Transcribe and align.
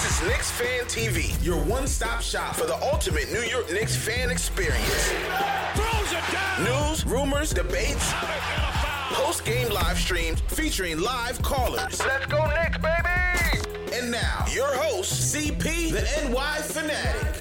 This 0.00 0.22
is 0.22 0.28
Knicks 0.28 0.50
Fan 0.52 0.84
TV, 0.84 1.44
your 1.44 1.56
one-stop 1.64 2.22
shop 2.22 2.54
for 2.54 2.66
the 2.66 2.76
ultimate 2.84 3.32
New 3.32 3.40
York 3.40 3.68
Knicks 3.72 3.96
fan 3.96 4.30
experience. 4.30 5.12
News, 6.60 7.04
rumors, 7.04 7.50
debates, 7.50 8.12
post-game 9.10 9.68
live 9.72 9.98
streams 9.98 10.40
featuring 10.42 11.00
live 11.00 11.42
callers. 11.42 11.98
Let's 11.98 12.26
go 12.26 12.46
Knicks, 12.46 12.78
baby! 12.78 13.92
And 13.92 14.12
now, 14.12 14.44
your 14.52 14.72
host, 14.76 15.34
CP, 15.34 15.90
the 15.90 16.30
NY 16.30 16.58
Fanatic. 16.62 17.34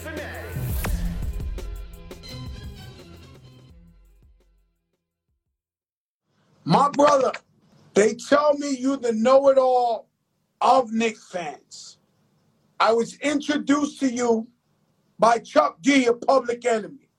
My 6.65 6.89
brother, 6.89 7.33
they 7.93 8.15
tell 8.15 8.57
me 8.57 8.75
you 8.75 8.97
the 8.97 9.13
know-it-all 9.13 10.07
of 10.59 10.91
Knicks 10.91 11.29
fans. 11.29 11.96
I 12.79 12.93
was 12.93 13.15
introduced 13.19 13.99
to 14.01 14.13
you 14.13 14.47
by 15.17 15.39
Chuck 15.39 15.77
D, 15.81 16.05
a 16.05 16.13
public 16.13 16.65
enemy. 16.65 17.09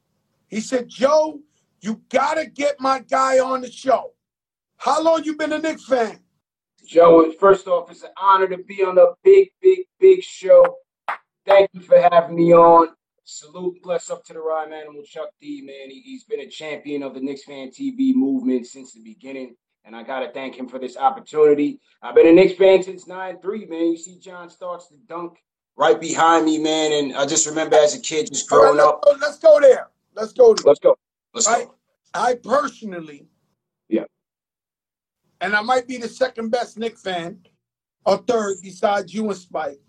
He 0.49 0.61
said, 0.61 0.89
Joe, 0.89 1.41
you 1.81 2.01
gotta 2.09 2.47
get 2.47 2.81
my 2.81 3.01
guy 3.01 3.39
on 3.39 3.61
the 3.61 3.71
show. 3.71 4.13
How 4.77 5.03
long 5.03 5.25
you 5.25 5.37
been 5.37 5.53
a 5.53 5.59
Knicks 5.59 5.85
fan? 5.85 6.21
Joe, 6.87 7.33
first 7.39 7.67
off, 7.67 7.91
it's 7.91 8.03
an 8.03 8.11
honor 8.21 8.49
to 8.49 8.59
be 8.59 8.83
on 8.83 8.97
a 8.99 9.09
big, 9.23 9.49
big, 9.61 9.81
big 10.01 10.23
show. 10.23 10.65
Thank 11.45 11.69
you 11.73 11.81
for 11.81 12.01
having 12.11 12.37
me 12.37 12.55
on. 12.55 12.89
Salute, 13.25 13.83
bless 13.83 14.09
up 14.09 14.25
to 14.25 14.33
the 14.33 14.41
rhyme 14.41 14.73
animal, 14.73 15.03
Chuck 15.03 15.29
D, 15.41 15.61
man. 15.61 15.91
He, 15.91 16.15
has 16.15 16.25
been 16.25 16.41
a 16.41 16.49
champion 16.49 17.03
of 17.03 17.15
the 17.15 17.21
Knicks 17.21 17.45
fan 17.45 17.69
TV 17.69 18.15
movement 18.15 18.67
since 18.67 18.93
the 18.93 19.03
beginning, 19.03 19.55
and 19.85 19.95
I 19.95 20.03
got 20.03 20.21
to 20.21 20.31
thank 20.33 20.55
him 20.55 20.67
for 20.67 20.79
this 20.79 20.97
opportunity. 20.97 21.79
I've 22.01 22.15
been 22.15 22.29
a 22.29 22.33
Knicks 22.33 22.55
fan 22.55 22.83
since 22.83 23.07
9 23.07 23.41
3, 23.43 23.67
man. 23.67 23.91
You 23.91 23.99
see 23.99 24.19
John 24.19 24.49
Starks 24.49 24.87
to 24.89 24.95
dunk 25.07 25.39
right 25.79 25.99
behind 26.01 26.45
me, 26.45 26.59
man, 26.59 26.93
and 26.93 27.17
I 27.17 27.25
just 27.25 27.47
remember 27.47 27.77
as 27.77 27.95
a 27.95 28.01
kid 28.01 28.27
just 28.27 28.49
growing 28.51 28.77
let's 28.77 28.89
up. 28.89 29.03
Go, 29.05 29.13
let's 29.21 29.39
go 29.39 29.61
there. 29.61 29.89
Let's 30.15 30.33
go 30.33 30.53
there. 30.53 30.65
Let's 30.67 30.81
go. 30.81 30.97
Let's 31.33 31.47
I, 31.47 31.65
go. 31.65 31.75
I 32.15 32.35
personally, 32.35 33.27
Yeah. 33.89 34.05
and 35.41 35.55
I 35.55 35.63
might 35.63 35.87
be 35.87 35.97
the 35.97 36.09
second 36.09 36.51
best 36.51 36.77
Knick 36.77 36.99
fan, 36.99 37.39
or 38.05 38.19
third 38.19 38.57
besides 38.63 39.15
you 39.15 39.25
and 39.31 39.37
Spike. 39.37 39.81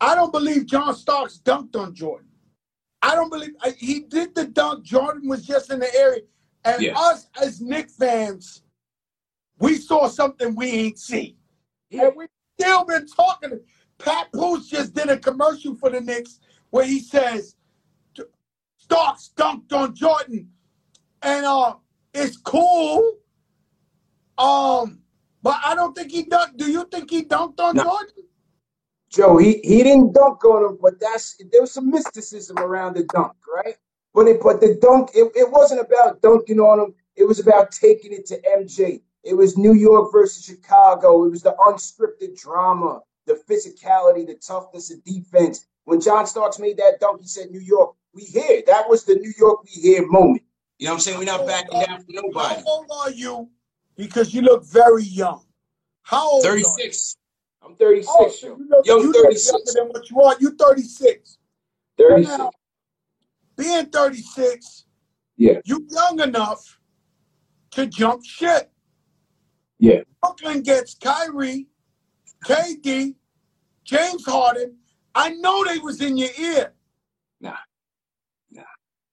I 0.00 0.14
don't 0.14 0.32
believe 0.32 0.66
John 0.66 0.94
Starks 0.94 1.40
dunked 1.44 1.76
on 1.76 1.94
Jordan. 1.94 2.28
I 3.02 3.14
don't 3.14 3.30
believe 3.30 3.52
I, 3.60 3.70
he 3.70 4.00
did 4.00 4.34
the 4.34 4.46
dunk. 4.46 4.84
Jordan 4.84 5.28
was 5.28 5.44
just 5.46 5.70
in 5.70 5.78
the 5.78 5.94
area, 5.94 6.22
and 6.64 6.82
Yeah. 6.82 6.98
us 6.98 7.26
as 7.40 7.60
Knick 7.60 7.90
fans, 7.90 8.62
we 9.58 9.76
saw 9.76 10.08
something 10.08 10.54
we 10.54 10.70
ain't 10.70 10.98
see, 10.98 11.36
Yeah. 11.90 12.06
and 12.06 12.16
we 12.16 12.26
still 12.58 12.84
been 12.86 13.06
talking. 13.06 13.60
Pat 13.98 14.32
Poose 14.32 14.68
just 14.68 14.94
did 14.94 15.08
a 15.08 15.18
commercial 15.18 15.74
for 15.74 15.90
the 15.90 16.00
Knicks 16.00 16.40
where 16.70 16.84
he 16.84 17.00
says 17.00 17.56
Starks 18.76 19.32
dunked 19.36 19.72
on 19.72 19.94
Jordan, 19.94 20.50
and 21.22 21.44
uh, 21.44 21.74
it's 22.14 22.36
cool. 22.38 23.18
Um, 24.38 25.00
but 25.42 25.60
I 25.64 25.74
don't 25.74 25.94
think 25.94 26.10
he 26.12 26.24
dunked. 26.24 26.56
Do 26.56 26.70
you 26.70 26.84
think 26.90 27.10
he 27.10 27.24
dunked 27.24 27.60
on 27.60 27.76
No. 27.76 27.82
Jordan? 27.84 28.24
Joe, 29.10 29.38
he, 29.38 29.60
he 29.64 29.82
didn't 29.82 30.12
dunk 30.12 30.44
on 30.44 30.70
him, 30.72 30.78
but 30.80 31.00
that's 31.00 31.36
there 31.50 31.62
was 31.62 31.72
some 31.72 31.90
mysticism 31.90 32.58
around 32.58 32.94
the 32.94 33.04
dunk, 33.04 33.32
right? 33.52 33.76
But 34.14 34.28
it 34.28 34.40
but 34.42 34.60
the 34.60 34.78
dunk, 34.80 35.10
it, 35.14 35.32
it 35.34 35.50
wasn't 35.50 35.80
about 35.80 36.20
dunking 36.20 36.60
on 36.60 36.80
him. 36.80 36.94
It 37.16 37.24
was 37.24 37.40
about 37.40 37.72
taking 37.72 38.12
it 38.12 38.26
to 38.26 38.40
MJ. 38.42 39.00
It 39.24 39.34
was 39.34 39.56
New 39.58 39.74
York 39.74 40.12
versus 40.12 40.44
Chicago. 40.44 41.24
It 41.24 41.30
was 41.30 41.42
the 41.42 41.54
unscripted 41.66 42.38
drama, 42.38 43.00
the 43.28 43.34
physicality, 43.48 44.26
the 44.26 44.34
toughness 44.34 44.90
of 44.90 45.04
defense. 45.04 45.66
When 45.84 46.00
John 46.00 46.26
Starks 46.26 46.58
made 46.58 46.76
that 46.78 46.98
dunk, 47.00 47.20
he 47.20 47.26
said, 47.28 47.50
New 47.50 47.60
York, 47.60 47.94
we 48.12 48.22
here. 48.24 48.62
That 48.66 48.88
was 48.88 49.04
the 49.04 49.14
New 49.14 49.32
York 49.38 49.62
we 49.64 49.70
here 49.70 50.06
moment. 50.06 50.42
You 50.78 50.86
know 50.86 50.92
what 50.92 50.96
I'm 50.96 51.00
saying? 51.00 51.18
We're 51.18 51.24
not 51.24 51.46
backing 51.46 51.80
down 51.80 52.00
for 52.00 52.06
nobody. 52.08 52.56
How 52.56 52.62
old 52.66 52.86
are 52.90 53.10
you? 53.10 53.48
Because 53.96 54.34
you 54.34 54.42
look 54.42 54.64
very 54.64 55.04
young. 55.04 55.44
How 56.02 56.28
old? 56.30 56.44
are 56.46 56.56
you? 56.56 56.64
36. 56.64 57.16
I'm 57.62 57.74
36, 57.74 58.08
Oh, 58.18 58.28
so 58.30 58.46
you 58.56 58.68
look, 58.68 58.86
Yo, 58.86 58.98
you 58.98 59.12
look 59.12 59.24
36. 59.26 59.52
younger 59.52 59.72
than 59.74 59.88
what 59.88 60.10
you 60.10 60.20
are. 60.22 60.36
You're 60.40 60.54
36. 60.54 61.38
36. 61.98 62.38
Now, 62.38 62.50
being 63.56 63.86
36, 63.86 64.84
Yeah. 65.36 65.60
you're 65.64 65.80
young 65.90 66.20
enough 66.20 66.78
to 67.72 67.86
jump 67.86 68.24
shit. 68.24 68.70
Yeah. 69.78 70.00
Brooklyn 70.22 70.62
gets 70.62 70.94
Kyrie, 70.94 71.66
KD, 72.44 73.14
James 73.84 74.24
Harden. 74.24 74.76
I 75.14 75.30
know 75.30 75.64
they 75.64 75.78
was 75.78 76.00
in 76.00 76.16
your 76.16 76.30
ear. 76.38 76.72
Nah. 77.40 77.56
Nah. 78.50 78.62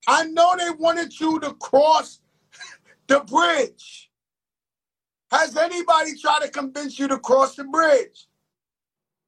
I 0.07 0.25
know 0.25 0.55
they 0.57 0.69
wanted 0.71 1.19
you 1.19 1.39
to 1.39 1.53
cross 1.53 2.19
the 3.07 3.21
bridge. 3.21 4.11
Has 5.31 5.57
anybody 5.57 6.17
tried 6.17 6.43
to 6.43 6.49
convince 6.49 6.99
you 6.99 7.07
to 7.07 7.19
cross 7.19 7.55
the 7.55 7.63
bridge? 7.65 8.27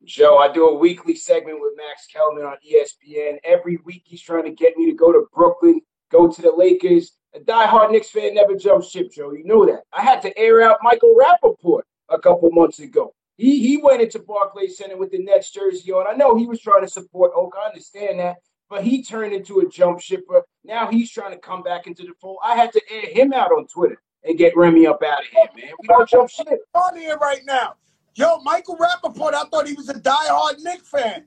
Joe, 0.03 0.37
I 0.37 0.51
do 0.51 0.69
a 0.69 0.75
weekly 0.75 1.15
segment 1.15 1.59
with 1.59 1.73
Max 1.75 2.07
Kellerman 2.07 2.45
on 2.45 2.57
ESPN. 2.65 3.37
Every 3.43 3.77
week 3.83 4.03
he's 4.05 4.21
trying 4.21 4.43
to 4.43 4.51
get 4.51 4.77
me 4.77 4.85
to 4.89 4.95
go 4.95 5.11
to 5.11 5.25
Brooklyn, 5.33 5.81
go 6.11 6.31
to 6.31 6.41
the 6.41 6.51
Lakers. 6.55 7.13
A 7.35 7.39
diehard 7.39 7.91
Knicks 7.91 8.09
fan 8.09 8.35
never 8.35 8.55
jumps 8.55 8.89
ship, 8.89 9.11
Joe. 9.11 9.33
You 9.33 9.43
know 9.43 9.65
that. 9.65 9.83
I 9.91 10.01
had 10.01 10.21
to 10.21 10.37
air 10.37 10.61
out 10.61 10.77
Michael 10.81 11.15
Rapaport 11.15 11.81
a 12.09 12.19
couple 12.19 12.49
months 12.51 12.79
ago. 12.79 13.13
He 13.37 13.67
he 13.67 13.77
went 13.77 14.01
into 14.01 14.19
Barclays 14.19 14.77
Center 14.77 14.97
with 14.97 15.11
the 15.11 15.19
Nets 15.19 15.51
jersey 15.51 15.91
on. 15.91 16.07
I 16.07 16.15
know 16.15 16.35
he 16.35 16.47
was 16.47 16.59
trying 16.59 16.81
to 16.81 16.89
support 16.89 17.31
Oak. 17.35 17.55
I 17.57 17.67
understand 17.67 18.19
that. 18.19 18.37
But 18.69 18.83
he 18.83 19.03
turned 19.03 19.33
into 19.33 19.59
a 19.59 19.69
jump 19.69 20.01
shipper. 20.01 20.43
Now 20.65 20.89
he's 20.89 21.09
trying 21.11 21.31
to 21.31 21.37
come 21.37 21.63
back 21.63 21.87
into 21.87 22.03
the 22.03 22.13
fold. 22.19 22.39
I 22.43 22.55
had 22.55 22.73
to 22.73 22.81
air 22.91 23.09
him 23.09 23.31
out 23.31 23.51
on 23.51 23.67
Twitter 23.67 24.01
and 24.23 24.37
get 24.37 24.57
Remy 24.57 24.87
up 24.87 25.01
out 25.03 25.21
of 25.21 25.27
here, 25.27 25.45
man. 25.55 25.73
We 25.79 25.87
don't 25.87 26.09
jump 26.09 26.29
ship. 26.29 26.47
On 26.73 26.97
here 26.97 27.17
right 27.17 27.45
now. 27.45 27.75
Yo, 28.15 28.39
Michael 28.39 28.75
Rapaport, 28.77 29.35
I 29.35 29.43
thought 29.45 29.67
he 29.67 29.73
was 29.73 29.89
a 29.89 29.93
diehard 29.93 30.59
Knicks 30.59 30.89
fan. 30.89 31.25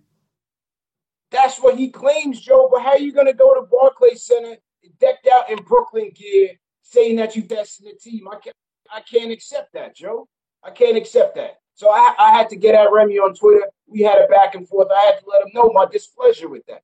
That's 1.31 1.59
what 1.59 1.79
he 1.79 1.89
claims, 1.89 2.41
Joe. 2.41 2.69
But 2.71 2.83
how 2.83 2.91
are 2.91 2.99
you 2.99 3.13
gonna 3.13 3.33
go 3.33 3.55
to 3.55 3.63
Barclays 3.71 4.25
Center, 4.25 4.57
decked 4.99 5.29
out 5.33 5.49
in 5.49 5.63
Brooklyn 5.63 6.11
gear, 6.15 6.51
saying 6.83 7.17
that 7.17 7.37
you 7.37 7.45
best 7.45 7.81
in 7.81 7.87
the 7.87 7.95
team? 7.95 8.27
I 8.29 8.39
can't, 8.41 8.57
I 8.93 9.01
can't 9.01 9.31
accept 9.31 9.73
that, 9.75 9.95
Joe. 9.95 10.29
I 10.65 10.71
can't 10.71 10.97
accept 10.97 11.37
that. 11.37 11.60
So 11.81 11.89
I, 11.89 12.15
I 12.19 12.33
had 12.33 12.51
to 12.51 12.57
get 12.57 12.75
at 12.75 12.93
Remy 12.93 13.17
on 13.21 13.33
Twitter. 13.33 13.65
We 13.87 14.03
had 14.03 14.19
a 14.19 14.27
back 14.29 14.55
and 14.55 14.69
forth. 14.69 14.89
I 14.95 15.01
had 15.01 15.19
to 15.21 15.25
let 15.27 15.41
him 15.41 15.49
know 15.55 15.71
my 15.73 15.87
displeasure 15.91 16.47
with 16.47 16.67
that. 16.67 16.83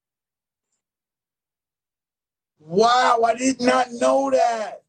Wow, 2.59 3.21
I 3.23 3.35
did 3.35 3.61
not 3.61 3.89
know 3.93 4.31
that. 4.31 4.85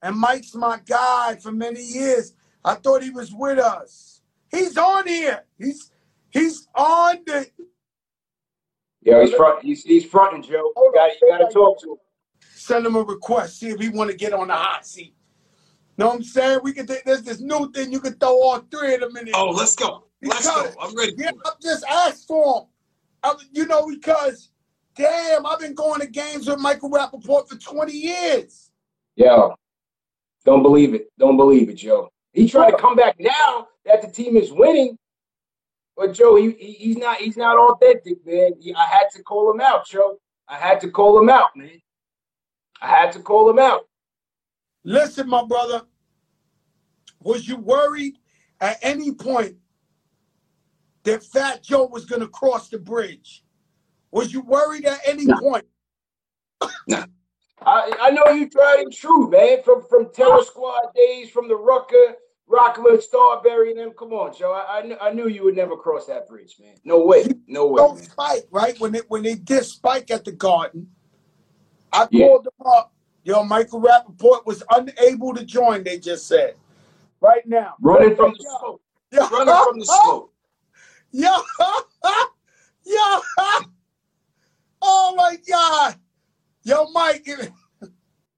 And 0.00 0.16
Mike's 0.16 0.54
my 0.54 0.78
guy 0.86 1.38
for 1.42 1.50
many 1.50 1.82
years. 1.82 2.34
I 2.64 2.74
thought 2.74 3.02
he 3.02 3.10
was 3.10 3.34
with 3.34 3.58
us. 3.58 4.22
He's 4.48 4.78
on 4.78 5.08
here. 5.08 5.42
He's 5.58 5.90
he's 6.30 6.68
on 6.76 7.18
the. 7.26 7.50
Yeah, 9.00 9.24
he's 9.24 9.34
front. 9.34 9.64
He's 9.64 9.82
he's 9.82 10.04
fronting, 10.04 10.44
Joe. 10.44 10.70
You 10.76 10.92
got 10.94 11.20
you 11.20 11.28
got 11.28 11.38
to 11.38 11.52
talk 11.52 11.80
to 11.80 11.90
him. 11.94 11.98
Send 12.54 12.86
him 12.86 12.94
a 12.94 13.02
request. 13.02 13.58
See 13.58 13.70
if 13.70 13.80
he 13.80 13.88
want 13.88 14.08
to 14.08 14.16
get 14.16 14.32
on 14.32 14.46
the 14.46 14.54
hot 14.54 14.86
seat. 14.86 15.16
Know 15.98 16.08
what 16.08 16.16
I'm 16.16 16.22
saying? 16.22 16.60
We 16.62 16.72
can. 16.72 16.86
There's 16.86 17.22
this 17.22 17.40
new 17.40 17.70
thing 17.72 17.92
you 17.92 18.00
can 18.00 18.14
throw 18.14 18.40
all 18.42 18.58
three 18.70 18.94
of 18.94 19.00
them 19.00 19.16
in. 19.16 19.28
Oh, 19.34 19.50
let's 19.50 19.76
go. 19.76 20.04
Let's 20.22 20.46
because, 20.46 20.74
go. 20.74 20.80
I'm 20.80 20.96
ready. 20.96 21.14
Yeah, 21.18 21.30
I 21.44 21.50
just 21.60 21.84
asked 21.84 22.26
for 22.26 22.60
him. 22.60 22.66
I, 23.22 23.34
you 23.52 23.66
know, 23.66 23.86
because 23.86 24.50
damn, 24.96 25.46
I've 25.46 25.60
been 25.60 25.74
going 25.74 26.00
to 26.00 26.06
games 26.06 26.48
with 26.48 26.58
Michael 26.58 26.90
Rapaport 26.90 27.48
for 27.48 27.56
20 27.56 27.92
years. 27.92 28.70
Yeah. 29.16 29.48
Don't 30.44 30.62
believe 30.62 30.94
it. 30.94 31.08
Don't 31.18 31.36
believe 31.36 31.68
it, 31.68 31.74
Joe. 31.74 32.10
He 32.32 32.48
tried 32.48 32.70
to 32.70 32.76
come 32.76 32.96
back 32.96 33.16
now 33.18 33.68
that 33.84 34.02
the 34.02 34.08
team 34.08 34.36
is 34.36 34.52
winning. 34.52 34.98
But 35.96 36.14
Joe, 36.14 36.36
he, 36.36 36.52
he 36.52 36.72
he's 36.72 36.96
not 36.96 37.18
he's 37.18 37.36
not 37.36 37.58
authentic, 37.58 38.26
man. 38.26 38.52
He, 38.58 38.74
I 38.74 38.86
had 38.86 39.10
to 39.14 39.22
call 39.22 39.52
him 39.52 39.60
out, 39.60 39.86
Joe. 39.86 40.18
I 40.48 40.56
had 40.56 40.80
to 40.80 40.90
call 40.90 41.20
him 41.20 41.28
out, 41.28 41.50
man. 41.54 41.80
I 42.80 42.88
had 42.88 43.12
to 43.12 43.20
call 43.20 43.48
him 43.48 43.58
out. 43.58 43.82
Listen, 44.84 45.28
my 45.28 45.44
brother. 45.44 45.82
Was 47.20 47.46
you 47.46 47.56
worried 47.56 48.18
at 48.60 48.78
any 48.82 49.12
point 49.12 49.56
that 51.04 51.22
Fat 51.22 51.62
Joe 51.62 51.86
was 51.86 52.04
going 52.04 52.20
to 52.20 52.28
cross 52.28 52.68
the 52.68 52.78
bridge? 52.78 53.44
Was 54.10 54.32
you 54.32 54.42
worried 54.42 54.84
at 54.84 55.00
any 55.06 55.24
no. 55.24 55.38
point? 55.38 55.64
no. 56.88 57.04
I, 57.64 57.92
I 58.00 58.10
know 58.10 58.32
you 58.32 58.48
tried 58.48 58.80
and 58.80 58.92
true, 58.92 59.30
man. 59.30 59.62
From 59.62 59.82
from 59.88 60.12
Terror 60.12 60.42
Squad 60.42 60.92
days, 60.94 61.30
from 61.30 61.48
the 61.48 61.54
Rucker, 61.54 62.16
Rockland, 62.46 63.02
Starbury, 63.02 63.70
and 63.70 63.78
them. 63.78 63.92
Come 63.96 64.12
on, 64.12 64.34
Joe. 64.36 64.52
I, 64.52 64.80
I, 64.80 65.08
I 65.08 65.12
knew 65.12 65.28
you 65.28 65.44
would 65.44 65.56
never 65.56 65.76
cross 65.76 66.06
that 66.06 66.28
bridge, 66.28 66.56
man. 66.60 66.74
No 66.84 67.04
way. 67.04 67.24
No 67.46 67.68
way. 67.68 67.76
No 67.76 67.96
Spike, 67.96 68.46
right? 68.50 68.78
When 68.80 68.92
they 68.92 69.00
when 69.08 69.22
they 69.22 69.36
did 69.36 69.64
Spike 69.64 70.10
at 70.10 70.24
the 70.24 70.32
Garden, 70.32 70.88
I 71.92 72.08
yeah. 72.10 72.26
called 72.26 72.44
them 72.44 72.66
up. 72.66 72.92
Yo, 73.24 73.44
Michael 73.44 73.80
Rapaport 73.80 74.44
was 74.46 74.62
unable 74.70 75.32
to 75.34 75.44
join. 75.44 75.84
They 75.84 75.98
just 75.98 76.26
said, 76.26 76.56
right 77.20 77.46
now, 77.46 77.74
running 77.80 78.16
from 78.16 78.32
the 78.36 78.44
smoke. 78.58 78.82
Yeah. 79.12 79.28
Running 79.30 79.54
from 79.54 79.78
the 79.78 79.84
smoke. 79.84 80.32
Yeah. 81.12 81.38
yeah. 82.84 83.20
Oh 84.80 85.14
my 85.16 85.36
God. 85.48 85.96
Yo, 86.64 86.88
Mike. 86.90 87.28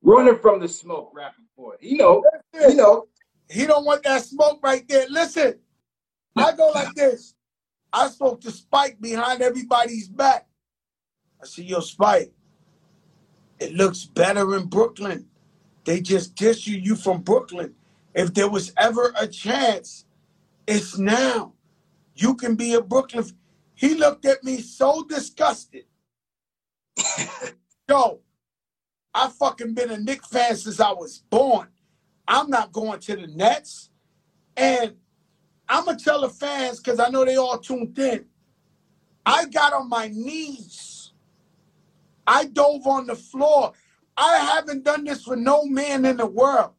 Running 0.02 0.38
from 0.38 0.60
the 0.60 0.68
smoke, 0.68 1.14
Rapaport. 1.14 1.76
He 1.80 1.96
know. 1.96 2.22
He 2.52 2.74
know. 2.74 3.06
He 3.48 3.66
don't 3.66 3.84
want 3.84 4.02
that 4.02 4.24
smoke 4.24 4.60
right 4.62 4.86
there. 4.88 5.06
Listen, 5.08 5.60
I 6.36 6.52
go 6.52 6.72
like 6.74 6.94
this. 6.94 7.34
I 7.92 8.08
spoke 8.08 8.40
to 8.42 8.50
Spike 8.50 9.00
behind 9.00 9.40
everybody's 9.40 10.08
back. 10.08 10.46
I 11.40 11.46
see 11.46 11.62
your 11.62 11.82
Spike, 11.82 12.32
it 13.64 13.72
looks 13.74 14.04
better 14.04 14.56
in 14.56 14.66
Brooklyn. 14.66 15.26
They 15.84 16.00
just 16.00 16.34
diss 16.34 16.66
you, 16.66 16.76
you 16.78 16.96
from 16.96 17.22
Brooklyn. 17.22 17.74
If 18.14 18.34
there 18.34 18.48
was 18.48 18.72
ever 18.76 19.14
a 19.18 19.26
chance, 19.26 20.04
it's 20.66 20.98
now. 20.98 21.54
You 22.14 22.34
can 22.34 22.56
be 22.56 22.74
a 22.74 22.82
Brooklyn. 22.82 23.24
He 23.74 23.94
looked 23.94 24.26
at 24.26 24.44
me 24.44 24.60
so 24.60 25.04
disgusted. 25.04 25.84
Yo, 27.88 28.20
I 29.14 29.28
fucking 29.28 29.72
been 29.72 29.90
a 29.90 29.98
Knick 29.98 30.24
fan 30.26 30.56
since 30.56 30.78
I 30.78 30.92
was 30.92 31.24
born. 31.30 31.68
I'm 32.28 32.50
not 32.50 32.70
going 32.70 33.00
to 33.00 33.16
the 33.16 33.26
Nets. 33.28 33.90
And 34.56 34.94
I'm 35.68 35.86
going 35.86 35.96
to 35.96 36.04
tell 36.04 36.20
the 36.20 36.28
fans, 36.28 36.80
because 36.80 37.00
I 37.00 37.08
know 37.08 37.24
they 37.24 37.36
all 37.36 37.58
tuned 37.58 37.98
in, 37.98 38.26
I 39.24 39.46
got 39.46 39.72
on 39.72 39.88
my 39.88 40.08
knees. 40.08 40.93
I 42.26 42.46
dove 42.46 42.86
on 42.86 43.06
the 43.06 43.14
floor. 43.14 43.72
I 44.16 44.36
haven't 44.38 44.84
done 44.84 45.04
this 45.04 45.24
for 45.24 45.36
no 45.36 45.64
man 45.64 46.04
in 46.04 46.16
the 46.16 46.26
world. 46.26 46.70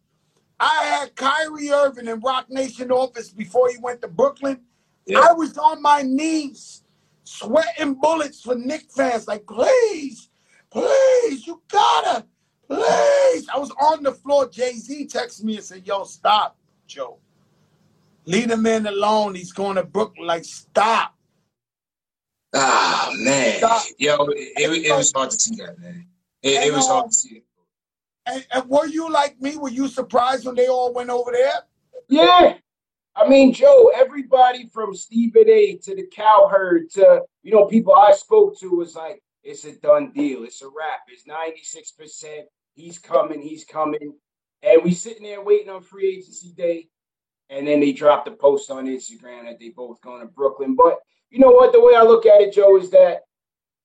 I 0.60 0.84
had 0.86 1.16
Kyrie 1.16 1.70
Irving 1.70 2.08
in 2.08 2.20
Roc 2.22 2.50
Nation 2.50 2.92
office 2.92 3.30
before 3.30 3.70
he 3.70 3.78
went 3.78 4.02
to 4.02 4.08
Brooklyn. 4.08 4.62
Yeah. 5.06 5.20
I 5.20 5.34
was 5.34 5.58
on 5.58 5.82
my 5.82 6.02
knees, 6.02 6.84
sweating 7.24 7.96
bullets 7.96 8.42
for 8.42 8.56
Knick 8.56 8.86
fans. 8.96 9.28
Like, 9.28 9.46
please, 9.46 10.30
please, 10.72 11.46
you 11.46 11.62
gotta, 11.70 12.26
please. 12.68 13.48
I 13.54 13.58
was 13.58 13.72
on 13.72 14.04
the 14.04 14.14
floor. 14.14 14.50
Jay 14.50 14.74
Z 14.74 15.08
texted 15.08 15.44
me 15.44 15.58
and 15.58 15.66
said, 15.66 15.86
Yo, 15.86 16.06
stop, 16.06 16.58
Joe. 16.88 17.20
Leave 18.26 18.48
the 18.48 18.58
man 18.58 18.88
alone. 18.88 19.36
He's 19.36 19.52
going 19.52 19.76
to 19.76 19.84
Brooklyn. 19.84 20.26
Like, 20.26 20.46
stop. 20.46 21.15
Ah, 22.56 23.12
man. 23.18 23.60
Yo, 23.98 24.16
it, 24.28 24.54
it, 24.58 24.86
it, 24.86 24.96
was 24.96 25.12
hard 25.14 25.30
to 25.32 25.38
see 25.38 25.56
that, 25.56 25.78
man. 25.80 26.06
It, 26.42 26.68
it 26.68 26.74
was 26.74 26.88
hard 26.88 27.12
to 27.12 27.14
see 27.14 27.36
it. 27.38 27.44
And, 28.26 28.46
and 28.52 28.70
were 28.70 28.88
you 28.88 29.12
like 29.12 29.40
me? 29.42 29.58
Were 29.58 29.70
you 29.70 29.88
surprised 29.88 30.46
when 30.46 30.56
they 30.56 30.68
all 30.68 30.94
went 30.94 31.10
over 31.10 31.32
there? 31.32 31.54
Yeah. 32.08 32.56
I 33.16 33.28
mean, 33.28 33.54
Joe, 33.54 33.92
everybody 33.96 34.68
from 34.74 34.96
Stephen 34.96 35.50
A 35.50 35.78
to 35.84 35.96
the 35.96 36.08
Cowherd 36.08 36.90
to, 36.92 37.22
you 37.44 37.52
know, 37.52 37.66
people 37.66 37.96
I 37.96 38.14
spoke 38.14 38.60
to 38.60 38.68
was 38.70 38.96
like, 38.96 39.22
it's 39.44 39.64
a 39.66 39.74
done 39.74 40.12
deal. 40.12 40.44
It's 40.44 40.62
a 40.62 40.68
wrap. 40.68 41.02
It's 41.08 41.24
96%. 41.24 42.44
He's 42.74 43.00
coming. 43.00 43.42
He's 43.42 43.64
coming. 43.64 44.16
And 44.64 44.84
we 44.84 44.92
sitting 44.94 45.24
there 45.24 45.44
waiting 45.44 45.70
on 45.70 45.82
free 45.82 46.18
agency 46.18 46.52
day. 46.52 46.88
And 47.50 47.68
then 47.68 47.80
they 47.80 47.94
dropped 47.94 48.28
a 48.28 48.32
post 48.32 48.72
on 48.72 48.88
Instagram 48.88 49.46
that 49.46 49.60
they 49.60 49.70
both 49.70 50.02
going 50.02 50.22
to 50.22 50.28
Brooklyn. 50.28 50.76
But 50.76 51.00
you 51.36 51.42
know 51.42 51.52
what? 51.52 51.74
The 51.74 51.82
way 51.82 51.94
I 51.98 52.02
look 52.02 52.26
at 52.26 52.40
it, 52.40 52.54
Joe, 52.54 52.78
is 52.78 52.90
that 52.92 53.26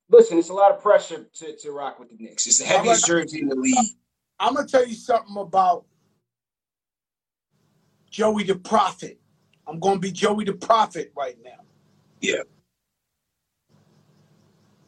listen, 0.09 0.39
it's 0.39 0.47
a 0.47 0.53
lot 0.53 0.71
of 0.71 0.81
pressure 0.81 1.27
to, 1.33 1.57
to 1.57 1.71
rock 1.71 1.99
with 1.99 2.07
the 2.07 2.15
Knicks. 2.15 2.47
It's 2.47 2.59
the 2.59 2.65
heaviest 2.65 3.05
jersey 3.05 3.41
in 3.41 3.49
the 3.49 3.55
league. 3.55 3.75
I'm 4.39 4.55
gonna 4.55 4.65
tell 4.65 4.87
you 4.87 4.95
something 4.95 5.35
about 5.35 5.83
Joey 8.09 8.45
the 8.45 8.55
Prophet. 8.55 9.19
I'm 9.67 9.81
gonna 9.81 9.99
be 9.99 10.13
Joey 10.13 10.45
the 10.45 10.53
Prophet 10.53 11.11
right 11.13 11.35
now. 11.43 11.59
Yeah. 12.21 12.43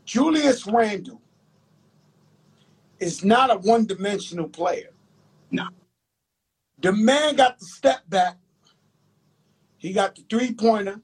Julius 0.06 0.66
Randle 0.66 1.22
is 3.02 3.26
not 3.26 3.52
a 3.52 3.58
one 3.58 3.86
dimensional 3.86 4.48
player. 4.48 4.92
No. 5.52 5.68
The 6.80 6.94
man 6.94 7.36
got 7.36 7.60
the 7.60 7.66
step 7.66 8.04
back, 8.08 8.38
he 9.78 9.92
got 9.92 10.16
the 10.16 10.24
three 10.30 10.54
pointer, 10.54 11.02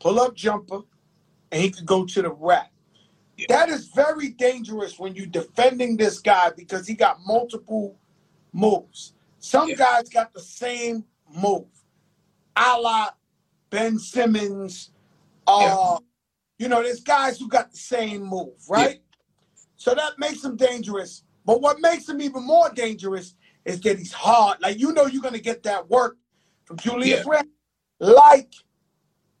pull 0.00 0.20
up 0.20 0.34
jumper, 0.34 0.80
and 1.50 1.62
he 1.62 1.70
could 1.70 1.86
go 1.86 2.04
to 2.04 2.22
the 2.22 2.30
rack. 2.30 2.72
Yeah. 3.36 3.46
That 3.48 3.68
is 3.68 3.88
very 3.88 4.30
dangerous 4.30 4.98
when 4.98 5.14
you're 5.14 5.26
defending 5.26 5.96
this 5.96 6.18
guy 6.18 6.50
because 6.56 6.86
he 6.86 6.94
got 6.94 7.18
multiple 7.24 7.96
moves. 8.52 9.14
Some 9.38 9.68
yeah. 9.68 9.76
guys 9.76 10.08
got 10.08 10.32
the 10.32 10.40
same 10.40 11.04
move, 11.32 11.68
a 12.56 12.80
la 12.80 13.10
Ben 13.70 13.98
Simmons, 13.98 14.90
uh, 15.46 15.60
yeah. 15.60 15.98
You 16.58 16.68
know, 16.68 16.82
there's 16.82 17.00
guys 17.00 17.38
who 17.38 17.48
got 17.48 17.70
the 17.70 17.78
same 17.78 18.22
move, 18.22 18.54
right? 18.68 19.00
So 19.76 19.94
that 19.94 20.18
makes 20.18 20.44
him 20.44 20.56
dangerous. 20.56 21.22
But 21.46 21.62
what 21.62 21.80
makes 21.80 22.08
him 22.08 22.20
even 22.20 22.44
more 22.44 22.68
dangerous 22.70 23.34
is 23.64 23.80
that 23.80 23.98
he's 23.98 24.12
hard. 24.12 24.60
Like 24.60 24.78
you 24.78 24.92
know, 24.92 25.06
you're 25.06 25.22
gonna 25.22 25.38
get 25.38 25.62
that 25.62 25.88
work 25.88 26.16
from 26.64 26.76
Julius. 26.76 27.24
Randle, 27.24 27.52
like 28.00 28.52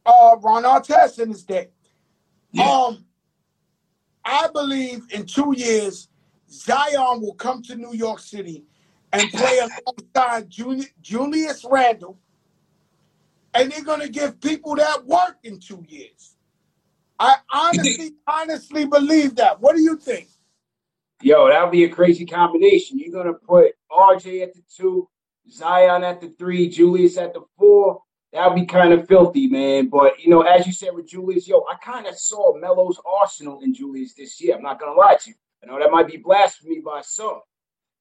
uh, 0.08 0.36
Ron 0.40 0.64
Artest 0.64 1.18
in 1.20 1.28
his 1.28 1.44
day. 1.44 1.68
Yeah. 2.52 2.68
Um, 2.68 3.04
I 4.24 4.48
believe 4.52 5.02
in 5.10 5.26
two 5.26 5.54
years, 5.56 6.08
Zion 6.50 7.20
will 7.20 7.34
come 7.34 7.62
to 7.64 7.76
New 7.76 7.92
York 7.92 8.18
City 8.18 8.64
and 9.12 9.30
play 9.30 9.60
alongside 10.16 10.50
Julius 11.00 11.64
Randle, 11.70 12.18
and 13.54 13.70
they're 13.70 13.84
gonna 13.84 14.08
give 14.08 14.40
people 14.40 14.76
that 14.76 15.04
work 15.06 15.36
in 15.44 15.60
two 15.60 15.84
years. 15.88 16.36
I 17.18 17.36
honestly, 17.52 18.12
honestly 18.26 18.86
believe 18.86 19.36
that. 19.36 19.60
What 19.60 19.76
do 19.76 19.82
you 19.82 19.96
think? 19.96 20.28
Yo, 21.20 21.48
that 21.48 21.62
would 21.62 21.72
be 21.72 21.84
a 21.84 21.88
crazy 21.88 22.24
combination. 22.24 22.98
You're 22.98 23.12
gonna 23.12 23.34
put 23.34 23.72
RJ 23.90 24.42
at 24.42 24.54
the 24.54 24.62
two, 24.74 25.08
Zion 25.50 26.04
at 26.04 26.20
the 26.20 26.28
three, 26.38 26.68
Julius 26.68 27.18
at 27.18 27.34
the 27.34 27.42
four. 27.58 28.02
That 28.32 28.46
would 28.46 28.60
be 28.60 28.66
kind 28.66 28.92
of 28.92 29.08
filthy, 29.08 29.46
man. 29.46 29.88
But 29.88 30.20
you 30.20 30.28
know, 30.28 30.42
as 30.42 30.66
you 30.66 30.72
said 30.72 30.94
with 30.94 31.08
Julius, 31.08 31.48
yo, 31.48 31.64
I 31.68 31.76
kind 31.82 32.06
of 32.06 32.18
saw 32.18 32.56
Melo's 32.58 33.00
arsenal 33.06 33.60
in 33.62 33.74
Julius 33.74 34.14
this 34.14 34.40
year. 34.40 34.54
I'm 34.56 34.62
not 34.62 34.78
gonna 34.78 34.92
lie 34.92 35.16
to 35.16 35.30
you. 35.30 35.36
I 35.62 35.66
know 35.66 35.78
that 35.78 35.90
might 35.90 36.06
be 36.06 36.18
blasphemy 36.18 36.80
by 36.80 37.00
some, 37.00 37.40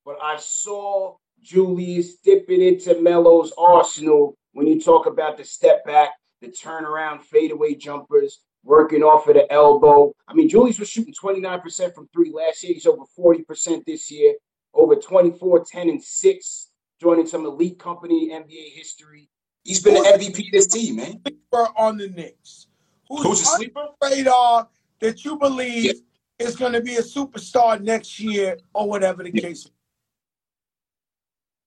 but 0.06 0.18
I 0.22 0.38
saw 0.38 1.16
Julius 1.42 2.18
dipping 2.18 2.62
into 2.62 3.02
Melo's 3.02 3.54
arsenal 3.58 4.36
when 4.54 4.68
you 4.68 4.82
talk 4.82 5.06
about 5.06 5.38
the 5.38 5.44
step 5.44 5.86
back, 5.86 6.12
the 6.42 6.48
turnaround, 6.48 7.22
fadeaway 7.22 7.76
jumpers, 7.76 8.42
working 8.64 9.04
off 9.04 9.28
of 9.28 9.36
the 9.36 9.52
elbow. 9.52 10.12
I 10.28 10.34
mean, 10.34 10.50
Julius 10.50 10.80
was 10.80 10.90
shooting 10.90 11.14
29% 11.14 11.96
from 11.96 12.10
three 12.14 12.32
last 12.32 12.64
year. 12.64 12.74
He's 12.74 12.86
over 12.86 13.04
40% 13.18 13.86
this 13.86 14.12
year, 14.12 14.34
over 14.74 14.96
24, 14.96 15.64
10, 15.66 15.90
and 15.90 16.04
6, 16.04 16.72
joining 17.00 17.28
some 17.28 17.46
elite 17.46 17.80
company 17.80 18.30
NBA 18.30 18.76
history. 18.76 19.30
He's 19.68 19.82
been 19.82 19.98
Who's 19.98 20.06
the 20.06 20.32
MVP 20.32 20.46
of 20.46 20.52
this 20.54 20.68
team, 20.68 20.96
man. 20.96 21.20
Sleeper 21.28 21.68
on 21.78 21.98
the 21.98 22.08
Knicks. 22.08 22.68
Who's, 23.10 23.24
Who's 23.24 23.42
a 23.42 23.46
sleeper? 23.46 23.88
Radar 24.02 24.70
that 25.02 25.26
you 25.26 25.38
believe 25.38 25.96
yeah. 26.40 26.48
is 26.48 26.56
going 26.56 26.72
to 26.72 26.80
be 26.80 26.96
a 26.96 27.02
superstar 27.02 27.82
next 27.82 28.18
year 28.18 28.58
or 28.74 28.88
whatever 28.88 29.24
the 29.24 29.32
yeah. 29.34 29.42
case. 29.42 29.70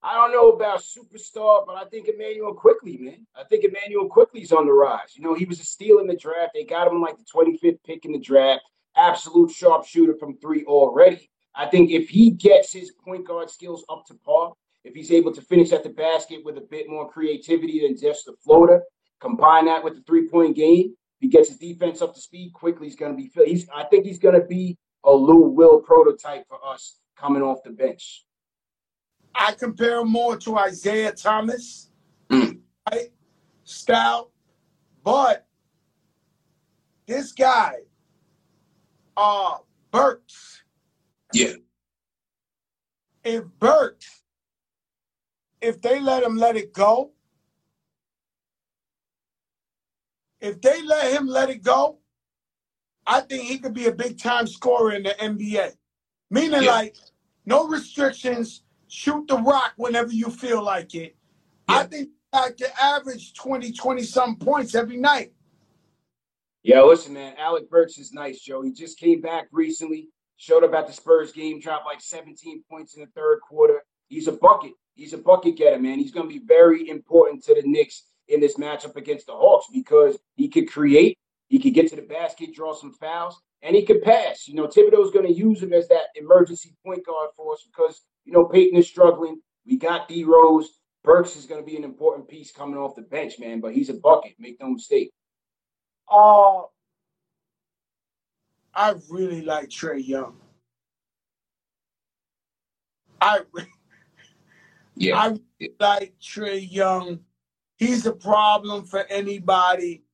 I 0.03 0.15
don't 0.15 0.33
know 0.33 0.49
about 0.49 0.81
superstar, 0.81 1.67
but 1.67 1.77
I 1.77 1.85
think 1.85 2.09
Immanuel 2.09 2.55
Quickley, 2.55 2.97
man. 2.97 3.27
I 3.37 3.45
think 3.45 3.65
Immanuel 3.65 4.09
Quickley's 4.09 4.51
on 4.51 4.65
the 4.65 4.73
rise. 4.73 5.15
You 5.15 5.23
know, 5.23 5.35
he 5.35 5.45
was 5.45 5.61
a 5.61 5.65
steal 5.65 5.99
in 5.99 6.07
the 6.07 6.17
draft. 6.17 6.53
They 6.55 6.65
got 6.65 6.89
him 6.89 7.03
like 7.03 7.19
the 7.19 7.25
25th 7.25 7.81
pick 7.85 8.07
in 8.07 8.13
the 8.13 8.19
draft. 8.19 8.63
Absolute 8.97 9.51
sharpshooter 9.51 10.15
from 10.15 10.39
three 10.39 10.65
already. 10.65 11.29
I 11.55 11.67
think 11.67 11.91
if 11.91 12.09
he 12.09 12.31
gets 12.31 12.73
his 12.73 12.93
point 12.93 13.27
guard 13.27 13.51
skills 13.51 13.85
up 13.91 14.07
to 14.07 14.15
par, 14.15 14.55
if 14.85 14.95
he's 14.95 15.13
able 15.13 15.33
to 15.33 15.43
finish 15.43 15.73
at 15.73 15.83
the 15.83 15.91
basket 15.91 16.41
with 16.45 16.57
a 16.57 16.63
bit 16.63 16.89
more 16.89 17.11
creativity 17.11 17.81
than 17.81 17.97
just 17.97 18.27
the 18.27 18.35
floater, 18.43 18.83
combine 19.21 19.67
that 19.67 19.85
with 19.85 19.95
the 19.95 20.03
three 20.03 20.29
point 20.29 20.57
game, 20.57 20.95
he 21.19 21.29
gets 21.29 21.49
his 21.49 21.59
defense 21.59 22.01
up 22.01 22.15
to 22.15 22.21
speed 22.21 22.53
quickly. 22.55 22.87
He's 22.87 22.97
going 22.97 23.17
to 23.17 23.17
be. 23.17 23.31
He's. 23.45 23.69
I 23.75 23.85
think 23.85 24.07
he's 24.07 24.19
going 24.19 24.41
to 24.41 24.47
be 24.47 24.79
a 25.05 25.13
Lou 25.13 25.49
Will 25.49 25.81
prototype 25.81 26.47
for 26.49 26.59
us 26.67 26.97
coming 27.17 27.43
off 27.43 27.63
the 27.63 27.71
bench. 27.71 28.25
I 29.35 29.53
compare 29.53 30.01
him 30.01 30.11
more 30.11 30.37
to 30.39 30.59
Isaiah 30.59 31.13
Thomas, 31.13 31.91
mm. 32.31 32.59
right? 32.91 33.09
Style, 33.65 34.33
but 35.05 35.47
this 37.07 37.33
guy, 37.33 37.75
uh, 39.17 39.59
Burks. 39.91 40.63
Yeah. 41.33 41.55
If 43.23 43.45
Burks, 43.59 44.20
if 45.61 45.81
they 45.81 46.01
let 46.01 46.23
him 46.23 46.37
let 46.37 46.57
it 46.57 46.73
go, 46.73 47.13
if 50.41 50.61
they 50.61 50.83
let 50.83 51.13
him 51.13 51.27
let 51.27 51.51
it 51.51 51.63
go, 51.63 51.99
I 53.07 53.21
think 53.21 53.45
he 53.45 53.59
could 53.59 53.75
be 53.75 53.87
a 53.87 53.93
big 53.93 54.19
time 54.19 54.47
scorer 54.47 54.93
in 54.93 55.03
the 55.03 55.15
NBA. 55.21 55.73
Meaning, 56.31 56.63
yeah. 56.63 56.71
like, 56.71 56.97
no 57.45 57.67
restrictions, 57.67 58.63
shoot 58.89 59.27
the 59.27 59.37
rock 59.37 59.73
whenever 59.77 60.13
you 60.13 60.31
feel 60.31 60.63
like 60.63 60.95
it. 60.95 61.17
Yeah. 61.69 61.77
I 61.77 61.85
think 61.85 62.11
I 62.33 62.51
can 62.57 62.71
average 62.81 63.35
20, 63.35 63.73
20 63.73 64.03
some 64.03 64.37
points 64.37 64.75
every 64.75 64.97
night. 64.97 65.33
Yeah, 66.63 66.83
listen, 66.83 67.15
man. 67.15 67.35
Alec 67.39 67.71
Burks 67.71 67.99
is 67.99 68.13
nice, 68.13 68.41
Joe. 68.41 68.63
He 68.63 68.73
just 68.73 68.99
came 68.99 69.21
back 69.21 69.49
recently, 69.51 70.09
showed 70.37 70.63
up 70.63 70.75
at 70.75 70.87
the 70.87 70.93
Spurs 70.93 71.33
game, 71.33 71.59
dropped 71.59 71.87
like 71.87 72.01
17 72.01 72.63
points 72.71 72.95
in 72.95 73.01
the 73.01 73.09
third 73.17 73.41
quarter. 73.41 73.83
He's 74.09 74.29
a 74.29 74.33
bucket. 74.33 74.73
He's 75.01 75.15
a 75.15 75.19
bucket 75.19 75.57
getter, 75.57 75.79
man. 75.79 75.99
He's 75.99 76.13
going 76.13 76.29
to 76.29 76.39
be 76.39 76.45
very 76.45 76.91
important 76.91 77.43
to 77.45 77.55
the 77.55 77.63
Knicks 77.65 78.03
in 78.29 78.39
this 78.39 78.59
matchup 78.59 78.97
against 78.97 79.29
the 79.29 79.33
Hawks 79.33 79.67
because 79.73 80.19
he 80.37 80.47
could 80.47 80.71
create, 80.71 81.17
he 81.49 81.59
could 81.59 81.73
get 81.73 81.89
to 81.89 81.97
the 81.97 82.03
basket, 82.03 82.55
draw 82.55 82.75
some 82.75 82.93
fouls, 82.93 83.41
and 83.63 83.75
he 83.75 83.83
could 83.83 84.03
pass. 84.03 84.47
You 84.47 84.57
know, 84.57 84.67
Thibodeau's 84.67 85.11
going 85.11 85.27
to 85.27 85.33
use 85.33 85.63
him 85.63 85.73
as 85.73 85.89
that 85.89 86.09
emergency 86.17 86.77
point 86.85 87.07
guard 87.07 87.31
for 87.35 87.55
us 87.55 87.67
because, 87.67 88.03
you 88.27 88.35
know, 88.35 88.45
Payton 88.45 88.79
is 88.79 88.89
struggling. 88.89 89.41
We 89.65 89.79
got 89.79 90.07
D 90.07 90.25
Rose. 90.25 90.69
Burks 91.03 91.35
is 91.35 91.47
going 91.47 91.63
to 91.63 91.67
be 91.67 91.79
an 91.79 91.85
important 91.85 92.29
piece 92.29 92.53
coming 92.53 92.77
off 92.77 92.95
the 92.95 93.01
bench, 93.01 93.39
man, 93.39 93.61
but 93.61 93.73
he's 93.73 93.89
a 93.89 93.95
bucket. 93.95 94.35
Make 94.39 94.61
no 94.61 94.69
mistake. 94.69 95.13
Uh, 96.13 96.65
I 98.75 98.97
really 99.09 99.41
like 99.41 99.71
Trae 99.71 100.07
Young. 100.07 100.37
I, 103.23 103.41
yeah. 105.01 105.19
I 105.19 105.27
really 105.29 105.75
like 105.81 106.15
Trae 106.21 106.71
Young. 106.71 107.21
He's 107.77 108.05
a 108.05 108.13
problem 108.13 108.85
for 108.85 109.05
anybody. 109.09 110.05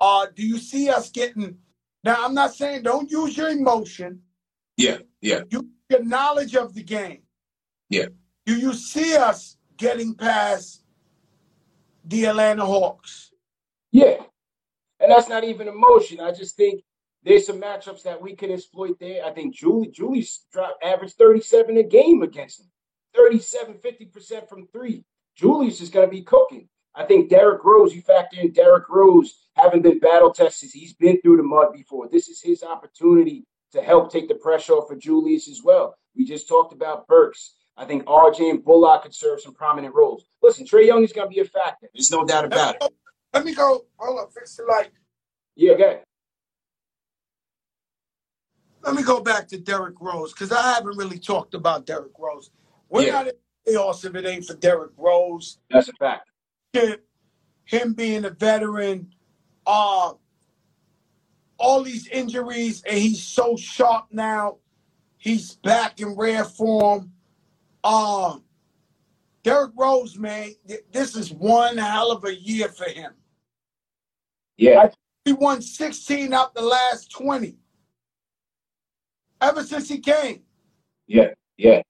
Uh, 0.00 0.26
do 0.34 0.44
you 0.44 0.58
see 0.58 0.90
us 0.90 1.10
getting 1.10 1.56
now? 2.02 2.16
I'm 2.18 2.34
not 2.34 2.52
saying 2.52 2.82
don't 2.82 3.10
use 3.10 3.36
your 3.36 3.48
emotion. 3.48 4.20
Yeah, 4.76 4.98
yeah. 5.20 5.42
Use 5.50 5.62
your 5.88 6.04
knowledge 6.04 6.56
of 6.56 6.74
the 6.74 6.82
game. 6.82 7.22
Yeah. 7.88 8.06
Do 8.44 8.56
you 8.58 8.74
see 8.74 9.16
us 9.16 9.56
getting 9.76 10.14
past 10.14 10.82
the 12.04 12.24
Atlanta 12.26 12.66
Hawks? 12.66 13.30
Yeah. 13.92 14.16
And 14.98 15.12
that's 15.12 15.28
not 15.28 15.44
even 15.44 15.68
emotion. 15.68 16.18
I 16.20 16.32
just 16.32 16.56
think 16.56 16.82
there's 17.22 17.46
some 17.46 17.60
matchups 17.60 18.02
that 18.02 18.20
we 18.20 18.34
can 18.34 18.50
exploit 18.50 18.98
there. 18.98 19.24
I 19.24 19.30
think 19.30 19.54
Julie 19.54 19.92
Julie's 19.92 20.44
averaged 20.82 21.14
37 21.14 21.76
a 21.76 21.82
game 21.84 22.22
against 22.22 22.60
him. 22.60 22.66
37, 23.14 23.74
50% 23.74 24.48
from 24.48 24.66
three. 24.68 25.04
Julius 25.36 25.80
is 25.80 25.90
going 25.90 26.06
to 26.06 26.10
be 26.10 26.22
cooking. 26.22 26.68
I 26.94 27.04
think 27.04 27.28
Derrick 27.28 27.64
Rose, 27.64 27.94
you 27.94 28.02
factor 28.02 28.40
in 28.40 28.52
Derrick 28.52 28.88
Rose 28.88 29.46
having 29.56 29.82
been 29.82 29.98
battle 29.98 30.32
tested. 30.32 30.70
He's 30.72 30.94
been 30.94 31.20
through 31.20 31.38
the 31.38 31.42
mud 31.42 31.72
before. 31.72 32.08
This 32.08 32.28
is 32.28 32.40
his 32.40 32.62
opportunity 32.62 33.44
to 33.72 33.82
help 33.82 34.12
take 34.12 34.28
the 34.28 34.36
pressure 34.36 34.74
off 34.74 34.90
of 34.90 35.00
Julius 35.00 35.48
as 35.48 35.62
well. 35.64 35.96
We 36.14 36.24
just 36.24 36.46
talked 36.46 36.72
about 36.72 37.08
Burks. 37.08 37.54
I 37.76 37.84
think 37.84 38.04
RJ 38.04 38.50
and 38.50 38.64
Bullock 38.64 39.02
could 39.02 39.14
serve 39.14 39.40
some 39.40 39.54
prominent 39.54 39.94
roles. 39.94 40.26
Listen, 40.40 40.64
Trae 40.64 40.86
Young 40.86 41.02
is 41.02 41.12
going 41.12 41.28
to 41.28 41.34
be 41.34 41.40
a 41.40 41.44
factor. 41.44 41.88
There's 41.92 42.12
no 42.12 42.24
doubt 42.24 42.44
about 42.44 42.76
it. 42.76 42.84
Let 43.32 43.44
me 43.44 43.52
go. 43.52 43.84
Hold 43.96 44.20
on, 44.20 44.30
fix 44.30 44.54
the 44.56 44.64
light. 44.64 44.90
Yeah, 45.56 45.72
ahead. 45.72 46.02
Let 48.84 48.94
me 48.94 49.02
go 49.02 49.20
back 49.20 49.48
to 49.48 49.58
Derrick 49.58 49.96
Rose 50.00 50.32
because 50.32 50.52
I 50.52 50.74
haven't 50.74 50.96
really 50.96 51.18
talked 51.18 51.54
about 51.54 51.86
Derrick 51.86 52.12
Rose. 52.18 52.50
We're 52.94 53.06
yeah. 53.06 53.12
not 53.12 53.26
in 53.26 53.32
the 53.66 53.72
playoffs 53.72 54.04
if 54.04 54.14
it 54.14 54.24
ain't 54.24 54.44
for 54.46 54.54
Derrick 54.54 54.92
Rose. 54.96 55.58
That's 55.68 55.88
a 55.88 55.92
fact 55.94 56.30
him 57.64 57.94
being 57.94 58.24
a 58.24 58.30
veteran, 58.30 59.12
uh, 59.66 60.12
all 61.58 61.82
these 61.82 62.06
injuries, 62.08 62.82
and 62.88 62.98
he's 62.98 63.22
so 63.22 63.56
sharp 63.56 64.06
now. 64.10 64.58
He's 65.18 65.54
back 65.56 66.00
in 66.00 66.16
rare 66.16 66.44
form. 66.44 67.12
Uh, 67.82 68.38
Derrick 69.42 69.72
Rose, 69.76 70.18
man, 70.18 70.52
this 70.92 71.16
is 71.16 71.32
one 71.32 71.76
hell 71.76 72.10
of 72.10 72.24
a 72.24 72.34
year 72.34 72.68
for 72.68 72.88
him. 72.88 73.12
Yeah. 74.56 74.90
He 75.24 75.32
won 75.32 75.62
16 75.62 76.32
out 76.32 76.54
the 76.54 76.62
last 76.62 77.10
20. 77.10 77.56
Ever 79.40 79.64
since 79.64 79.88
he 79.88 79.98
came. 79.98 80.42
Yeah, 81.06 81.30
yeah. 81.56 81.82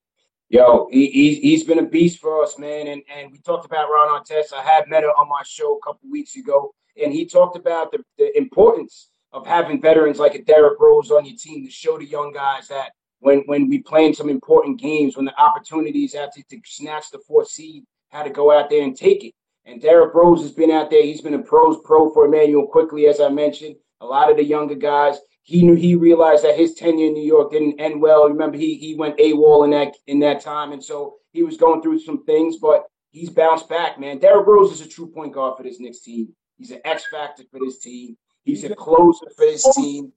Yo, 0.55 0.87
he, 0.93 1.09
he, 1.09 1.35
he's 1.41 1.65
been 1.65 1.81
a 1.81 1.85
beast 1.85 2.21
for 2.21 2.41
us, 2.41 2.61
man. 2.61 2.87
And 2.87 3.03
and 3.13 3.33
we 3.33 3.39
talked 3.39 3.67
about 3.67 3.89
Ron 3.91 4.21
Artest. 4.21 4.53
I 4.53 4.63
had 4.63 4.89
met 4.89 5.03
him 5.03 5.11
on 5.11 5.29
my 5.29 5.43
show 5.45 5.77
a 5.77 5.81
couple 5.85 6.09
weeks 6.09 6.37
ago, 6.37 6.73
and 7.03 7.13
he 7.13 7.27
talked 7.27 7.57
about 7.57 7.91
the, 7.91 8.05
the 8.19 8.39
importance 8.39 9.09
of 9.33 9.45
having 9.45 9.83
veterans 9.83 10.21
like 10.21 10.37
a 10.37 10.45
Derrick 10.45 10.79
Rose 10.79 11.11
on 11.11 11.25
your 11.25 11.37
team 11.37 11.67
to 11.67 11.73
show 11.73 11.99
the 11.99 12.05
young 12.05 12.33
guys 12.33 12.69
that 12.69 12.93
when 13.19 13.41
when 13.47 13.69
we 13.69 13.81
play 13.81 14.07
in 14.07 14.15
some 14.15 14.29
important 14.29 14.79
games, 14.79 15.17
when 15.17 15.25
the 15.25 15.37
opportunities 15.41 16.13
to, 16.13 16.29
to 16.49 16.61
snatch 16.65 17.11
the 17.11 17.19
fourth 17.27 17.49
seed, 17.49 17.83
how 18.11 18.23
to 18.23 18.31
go 18.31 18.57
out 18.57 18.71
there 18.71 18.85
and 18.85 18.97
take 18.97 19.25
it. 19.25 19.35
And 19.65 19.83
Derrick 19.83 20.15
Rose 20.15 20.41
has 20.43 20.53
been 20.53 20.71
out 20.71 20.89
there. 20.89 21.03
He's 21.03 21.21
been 21.21 21.35
a 21.35 21.43
pros 21.43 21.79
pro 21.83 22.13
for 22.13 22.27
Immanuel 22.27 22.69
Quickley, 22.69 23.09
as 23.09 23.21
I 23.21 23.29
mentioned. 23.29 23.75
A 24.03 24.07
lot 24.07 24.31
of 24.31 24.37
the 24.37 24.45
younger 24.45 24.77
guys, 24.77 25.19
he 25.45 25.63
knew 25.63 25.75
he 25.75 25.95
realized 25.95 26.43
that 26.43 26.57
his 26.57 26.75
tenure 26.75 27.07
in 27.07 27.13
New 27.13 27.23
York 27.23 27.53
didn't 27.53 27.79
end 27.79 28.01
well. 28.01 28.29
Remember, 28.29 28.57
he 28.57 28.77
he 28.77 28.95
went 28.95 29.19
AWOL 29.19 29.65
in 29.65 29.71
that 29.73 29.95
in 30.07 30.19
that 30.21 30.41
time, 30.41 30.73
and 30.73 30.83
so 30.83 31.17
he 31.33 31.43
was 31.43 31.59
going 31.59 31.83
through 31.83 32.01
some 32.01 32.25
things, 32.25 32.57
but 32.57 32.85
he's 33.11 33.29
bounced 33.29 33.69
back, 33.69 34.01
man. 34.01 34.19
Derrick 34.19 34.47
Rose 34.47 34.73
is 34.73 34.81
a 34.81 34.89
true 34.89 35.07
point 35.07 35.35
guard 35.35 35.59
for 35.59 35.63
this 35.63 35.79
Knicks 35.79 36.01
team. 36.01 36.35
He's 36.57 36.71
an 36.71 36.81
X 36.87 37.05
factor 37.11 37.43
for 37.51 37.61
this 37.61 37.79
team. 37.79 38.17
He's 38.45 38.65
a 38.65 38.75
closer 38.75 39.27
for 39.37 39.45
this 39.45 39.71
team. 39.75 40.13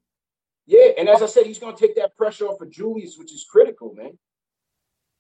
Yeah, 0.66 0.92
and 0.98 1.10
as 1.10 1.22
I 1.22 1.26
said, 1.26 1.46
he's 1.46 1.60
going 1.60 1.76
to 1.76 1.80
take 1.80 1.96
that 1.98 2.16
pressure 2.16 2.46
off 2.46 2.62
of 2.62 2.72
Julius, 2.72 3.18
which 3.18 3.34
is 3.34 3.46
critical, 3.50 3.94
man. 3.96 4.18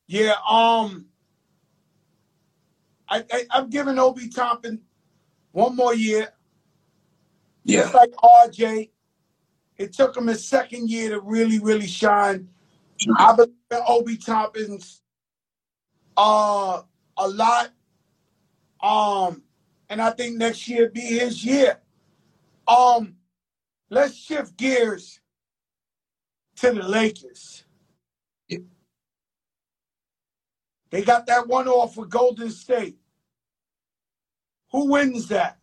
Yeah, 0.07 0.35
um, 0.49 1.07
I, 3.09 3.25
I 3.29 3.45
I'm 3.51 3.69
giving 3.69 3.99
Obi 3.99 4.29
Toppin 4.29 4.83
one 5.51 5.75
more 5.75 5.93
year. 5.93 6.29
Yeah, 7.65 7.81
just 7.81 7.93
like 7.93 8.11
RJ 8.11 8.91
it 9.77 9.93
took 9.93 10.15
him 10.17 10.27
his 10.27 10.43
second 10.45 10.89
year 10.89 11.09
to 11.11 11.19
really, 11.19 11.59
really 11.59 11.87
shine. 11.87 12.49
I 13.17 13.35
believe 13.35 13.53
in 13.71 13.79
Obi 13.87 14.17
Toppins 14.17 15.01
uh, 16.15 16.81
a 17.17 17.27
lot. 17.27 17.69
Um, 18.81 19.43
and 19.89 20.01
I 20.01 20.11
think 20.11 20.37
next 20.37 20.67
year 20.67 20.89
be 20.89 21.01
his 21.01 21.43
year. 21.43 21.79
Um, 22.67 23.15
let's 23.89 24.15
shift 24.15 24.57
gears 24.57 25.19
to 26.57 26.71
the 26.71 26.83
Lakers. 26.83 27.63
Yeah. 28.47 28.59
They 30.89 31.03
got 31.03 31.27
that 31.27 31.47
one 31.47 31.67
off 31.67 31.97
with 31.97 32.09
Golden 32.09 32.49
State. 32.49 32.97
Who 34.71 34.91
wins 34.91 35.27
that? 35.27 35.56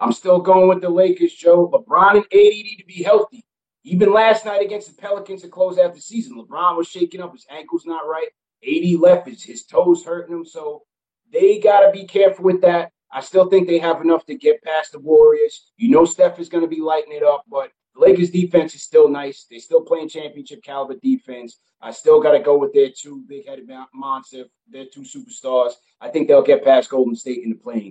I'm 0.00 0.12
still 0.12 0.40
going 0.40 0.68
with 0.68 0.80
the 0.80 0.88
Lakers, 0.88 1.34
Joe. 1.34 1.68
LeBron 1.68 2.16
and 2.16 2.24
AD 2.24 2.30
need 2.32 2.78
to 2.78 2.86
be 2.86 3.02
healthy. 3.02 3.44
Even 3.84 4.12
last 4.12 4.46
night 4.46 4.62
against 4.62 4.88
the 4.88 5.00
Pelicans 5.00 5.42
to 5.42 5.48
close 5.48 5.78
out 5.78 5.94
the 5.94 6.00
season, 6.00 6.36
LeBron 6.36 6.76
was 6.76 6.88
shaking 6.88 7.20
up. 7.20 7.32
His 7.32 7.46
ankle's 7.50 7.84
not 7.84 8.06
right. 8.06 8.28
AD 8.66 8.98
left. 8.98 9.28
His, 9.28 9.42
his 9.42 9.64
toes 9.64 10.04
hurting 10.04 10.34
him. 10.34 10.44
So 10.46 10.82
they 11.30 11.58
got 11.58 11.80
to 11.80 11.92
be 11.92 12.06
careful 12.06 12.44
with 12.44 12.62
that. 12.62 12.92
I 13.12 13.20
still 13.20 13.50
think 13.50 13.66
they 13.66 13.78
have 13.78 14.00
enough 14.00 14.24
to 14.26 14.36
get 14.36 14.62
past 14.62 14.92
the 14.92 15.00
Warriors. 15.00 15.72
You 15.76 15.90
know, 15.90 16.04
Steph 16.04 16.38
is 16.38 16.48
going 16.48 16.64
to 16.64 16.68
be 16.68 16.80
lighting 16.80 17.12
it 17.12 17.22
up, 17.22 17.44
but 17.50 17.70
the 17.94 18.00
Lakers 18.00 18.30
defense 18.30 18.74
is 18.74 18.82
still 18.82 19.08
nice. 19.08 19.46
They're 19.50 19.58
still 19.58 19.82
playing 19.82 20.08
championship 20.08 20.62
caliber 20.62 20.94
defense. 21.02 21.58
I 21.82 21.90
still 21.90 22.22
got 22.22 22.32
to 22.32 22.40
go 22.40 22.56
with 22.56 22.72
their 22.72 22.90
two 22.96 23.24
big 23.28 23.46
headed 23.46 23.68
monsters, 23.92 24.46
their 24.70 24.86
two 24.86 25.02
superstars. 25.02 25.72
I 26.00 26.08
think 26.08 26.28
they'll 26.28 26.42
get 26.42 26.64
past 26.64 26.90
Golden 26.90 27.16
State 27.16 27.42
in 27.42 27.50
the 27.50 27.56
plane. 27.56 27.90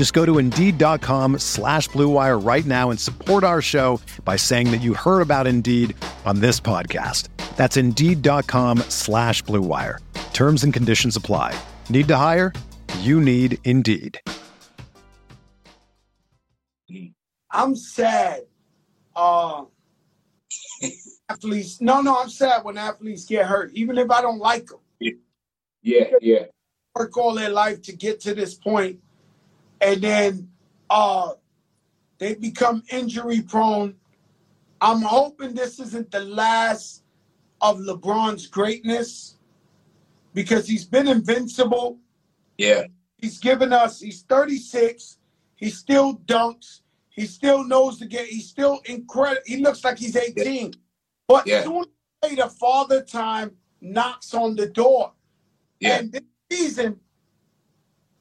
Just 0.00 0.14
go 0.14 0.24
to 0.24 0.38
Indeed.com 0.38 1.40
slash 1.40 1.90
BlueWire 1.90 2.42
right 2.42 2.64
now 2.64 2.88
and 2.90 2.98
support 2.98 3.44
our 3.44 3.60
show 3.60 4.00
by 4.24 4.36
saying 4.36 4.70
that 4.70 4.80
you 4.80 4.94
heard 4.94 5.20
about 5.20 5.46
Indeed 5.46 5.94
on 6.24 6.40
this 6.40 6.58
podcast. 6.58 7.28
That's 7.58 7.76
Indeed.com 7.76 8.78
slash 8.88 9.44
BlueWire. 9.44 9.98
Terms 10.32 10.64
and 10.64 10.72
conditions 10.72 11.16
apply. 11.16 11.54
Need 11.90 12.08
to 12.08 12.16
hire? 12.16 12.54
You 13.00 13.20
need 13.20 13.58
Indeed. 13.64 14.18
I'm 17.50 17.76
sad. 17.76 18.44
Uh, 19.14 19.64
athletes. 21.28 21.82
No, 21.82 22.00
no, 22.00 22.22
I'm 22.22 22.30
sad 22.30 22.64
when 22.64 22.78
athletes 22.78 23.26
get 23.26 23.44
hurt, 23.44 23.70
even 23.74 23.98
if 23.98 24.10
I 24.10 24.22
don't 24.22 24.38
like 24.38 24.64
them. 24.64 24.80
Yeah, 24.98 25.12
yeah, 25.82 26.04
yeah. 26.22 26.44
Work 26.94 27.18
all 27.18 27.34
their 27.34 27.50
life 27.50 27.82
to 27.82 27.92
get 27.94 28.18
to 28.20 28.34
this 28.34 28.54
point, 28.54 28.98
and 29.80 30.02
then 30.02 30.48
uh, 30.88 31.32
they 32.18 32.34
become 32.34 32.82
injury 32.90 33.42
prone. 33.42 33.94
I'm 34.80 35.02
hoping 35.02 35.54
this 35.54 35.78
isn't 35.78 36.10
the 36.10 36.20
last 36.20 37.02
of 37.60 37.78
LeBron's 37.78 38.46
greatness 38.46 39.36
because 40.32 40.66
he's 40.66 40.84
been 40.84 41.08
invincible. 41.08 41.98
Yeah. 42.56 42.84
He's 43.18 43.38
given 43.38 43.72
us, 43.72 44.00
he's 44.00 44.22
36. 44.22 45.18
He 45.56 45.70
still 45.70 46.16
dunks. 46.26 46.80
He 47.10 47.26
still 47.26 47.64
knows 47.64 47.98
the 47.98 48.06
game. 48.06 48.26
He's 48.26 48.48
still 48.48 48.80
incredible. 48.86 49.42
He 49.44 49.58
looks 49.58 49.84
like 49.84 49.98
he's 49.98 50.16
18. 50.16 50.72
But 51.28 51.46
yeah. 51.46 51.62
sooner 51.62 51.76
or 51.76 52.28
later, 52.28 52.48
father 52.48 53.02
time 53.02 53.52
knocks 53.80 54.32
on 54.32 54.56
the 54.56 54.66
door. 54.66 55.12
Yeah. 55.80 55.98
And 55.98 56.12
this 56.12 56.22
season 56.50 56.98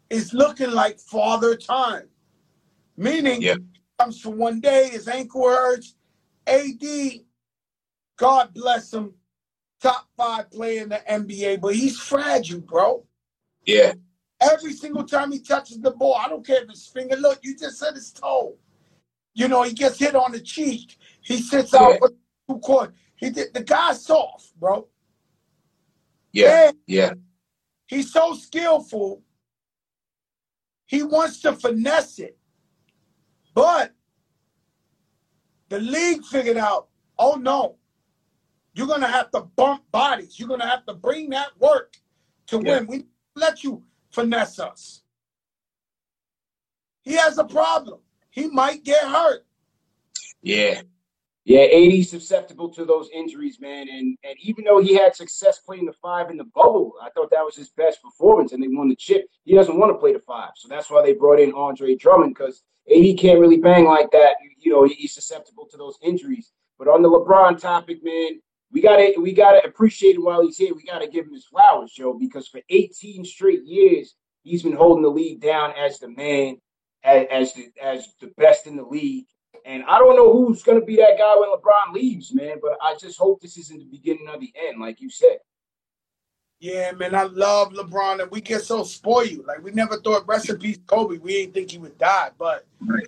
is 0.10 0.34
looking 0.34 0.72
like 0.72 1.00
father 1.00 1.56
time. 1.56 2.08
Meaning, 2.98 3.42
yeah. 3.42 3.56
comes 4.00 4.20
for 4.20 4.32
one 4.32 4.60
day, 4.60 4.90
his 4.90 5.08
ankle 5.08 5.48
hurts. 5.48 5.96
AD, 6.48 6.84
God 8.18 8.54
bless 8.54 8.94
him, 8.94 9.14
top 9.82 10.08
five 10.18 10.50
player 10.52 10.84
in 10.84 10.90
the 10.90 11.02
NBA, 11.10 11.62
but 11.62 11.76
he's 11.76 12.00
fragile, 12.00 12.62
bro. 12.62 13.06
Yeah. 13.66 13.94
Every 14.42 14.74
single 14.74 15.04
time 15.04 15.32
he 15.32 15.40
touches 15.40 15.80
the 15.80 15.92
ball, 15.92 16.16
I 16.16 16.28
don't 16.28 16.46
care 16.46 16.64
if 16.64 16.70
his 16.70 16.88
finger, 16.88 17.16
look, 17.16 17.40
you 17.44 17.56
just 17.56 17.78
said 17.78 17.94
his 17.94 18.12
toe. 18.12 18.56
You 19.34 19.48
know, 19.48 19.64
he 19.64 19.74
gets 19.74 20.00
hit 20.00 20.16
on 20.16 20.32
the 20.32 20.40
cheek. 20.40 20.98
He 21.22 21.38
sits 21.38 21.74
yeah. 21.74 21.80
out 21.80 22.00
for 22.00 22.10
two 22.48 22.60
court. 22.60 22.94
He 23.16 23.30
did 23.30 23.54
the 23.54 23.64
guy's 23.64 24.04
soft, 24.06 24.58
bro. 24.60 24.88
Yeah. 26.32 26.70
And 26.70 26.78
yeah. 26.88 27.14
He's 27.88 28.12
so 28.12 28.34
skillful. 28.34 29.24
He 30.90 31.04
wants 31.04 31.40
to 31.42 31.54
finesse 31.54 32.18
it. 32.18 32.36
But 33.54 33.94
the 35.70 35.80
league 35.80 36.26
figured 36.26 36.58
out, 36.58 36.88
oh 37.20 37.36
no, 37.36 37.76
you're 38.74 38.88
gonna 38.88 39.08
have 39.08 39.30
to 39.32 39.42
bump 39.42 39.84
bodies. 39.92 40.40
You're 40.40 40.50
gonna 40.50 40.68
have 40.68 40.88
to 40.88 40.96
bring 40.96 41.30
that 41.30 41.50
work 41.60 41.96
to 42.48 42.60
yeah. 42.66 42.80
win. 42.80 42.88
We 42.88 43.06
let 43.36 43.64
you 43.64 43.84
finesse 44.10 44.58
us. 44.58 45.04
He 47.04 47.14
has 47.14 47.38
a 47.38 47.44
problem 47.44 48.00
he 48.32 48.48
might 48.48 48.84
get 48.84 49.04
hurt. 49.04 49.46
Yeah. 50.42 50.82
Yeah, 51.50 51.62
AD 51.62 52.06
susceptible 52.06 52.70
to 52.76 52.86
those 52.86 53.10
injuries, 53.12 53.60
man. 53.60 53.90
And 53.90 54.16
and 54.24 54.36
even 54.40 54.66
though 54.66 54.80
he 54.80 54.94
had 54.94 55.16
success 55.16 55.58
playing 55.58 55.88
the 55.88 55.94
five 55.94 56.30
in 56.30 56.38
the 56.38 56.44
bubble, 56.44 56.94
I 57.02 57.10
thought 57.10 57.32
that 57.32 57.44
was 57.44 57.56
his 57.56 57.70
best 57.72 58.04
performance 58.04 58.52
and 58.52 58.62
they 58.62 58.68
won 58.68 58.88
the 58.88 58.96
chip. 58.96 59.26
He 59.46 59.56
doesn't 59.56 59.80
want 59.80 59.92
to 59.92 59.98
play 59.98 60.14
the 60.14 60.20
five. 60.20 60.52
So 60.58 60.68
that's 60.68 60.92
why 60.92 61.02
they 61.02 61.14
brought 61.14 61.40
in 61.40 61.52
Andre 61.54 61.96
Drummond 61.96 62.36
because 62.36 62.62
AD 62.88 63.18
can't 63.18 63.40
really 63.40 63.58
bang 63.58 63.86
like 63.86 64.12
that. 64.12 64.36
You 64.60 64.72
know, 64.72 64.88
he's 64.88 65.16
susceptible 65.16 65.68
to 65.72 65.78
those 65.78 65.98
injuries. 66.04 66.52
But 66.78 66.88
on 66.88 67.02
the 67.02 67.10
LeBron 67.10 67.60
topic, 67.60 68.04
man, 68.04 68.40
we 68.72 68.80
gotta 68.80 69.16
we 69.20 69.34
gotta 69.34 69.68
appreciate 69.68 70.18
him 70.18 70.26
while 70.26 70.44
he's 70.44 70.58
here. 70.58 70.76
We 70.76 70.84
gotta 70.84 71.08
give 71.08 71.26
him 71.26 71.34
his 71.34 71.46
flowers, 71.46 71.92
Joe, 71.92 72.14
because 72.14 72.48
for 72.48 72.62
18 72.70 73.26
straight 73.26 73.64
years, 73.64 74.14
he's 74.44 74.62
been 74.62 74.74
holding 74.74 75.02
the 75.02 75.10
league 75.10 75.42
down 75.42 75.74
as 75.76 75.98
the 75.98 76.10
man 76.10 76.58
as 77.04 77.26
as 77.32 77.54
the, 77.54 77.72
as 77.82 78.08
the 78.22 78.28
best 78.38 78.68
in 78.68 78.76
the 78.76 78.84
league. 78.84 79.26
And 79.66 79.84
I 79.84 80.00
don't 80.00 80.16
know 80.16 80.32
who's 80.34 80.64
going 80.64 80.80
to 80.80 80.86
be 80.86 80.96
that 80.98 81.18
guy 81.18 81.36
when 81.36 81.50
LeBron 81.50 81.94
leaves, 81.94 82.34
man. 82.34 82.58
But 82.62 82.78
I 82.82 82.96
just 82.96 83.18
hope 83.18 83.42
this 83.42 83.58
isn't 83.58 83.80
the 83.80 83.86
beginning 83.86 84.28
of 84.28 84.40
the 84.40 84.54
end, 84.68 84.80
like 84.80 85.02
you 85.02 85.10
said. 85.10 85.40
Yeah, 86.60 86.92
man, 86.92 87.16
I 87.16 87.24
love 87.24 87.72
LeBron, 87.72 88.22
and 88.22 88.32
we 88.32 88.42
get 88.42 88.62
so 88.62 88.84
spoiled. 88.84 89.46
Like 89.46 89.64
we 89.64 89.72
never 89.72 89.98
thought 89.98 90.28
rest 90.28 90.50
in 90.50 90.58
peace 90.58 90.80
Kobe. 90.88 91.18
We 91.18 91.34
didn't 91.34 91.54
think 91.54 91.72
he 91.72 91.78
would 91.78 91.98
die, 91.98 92.32
but 92.38 92.66
right. 92.82 93.08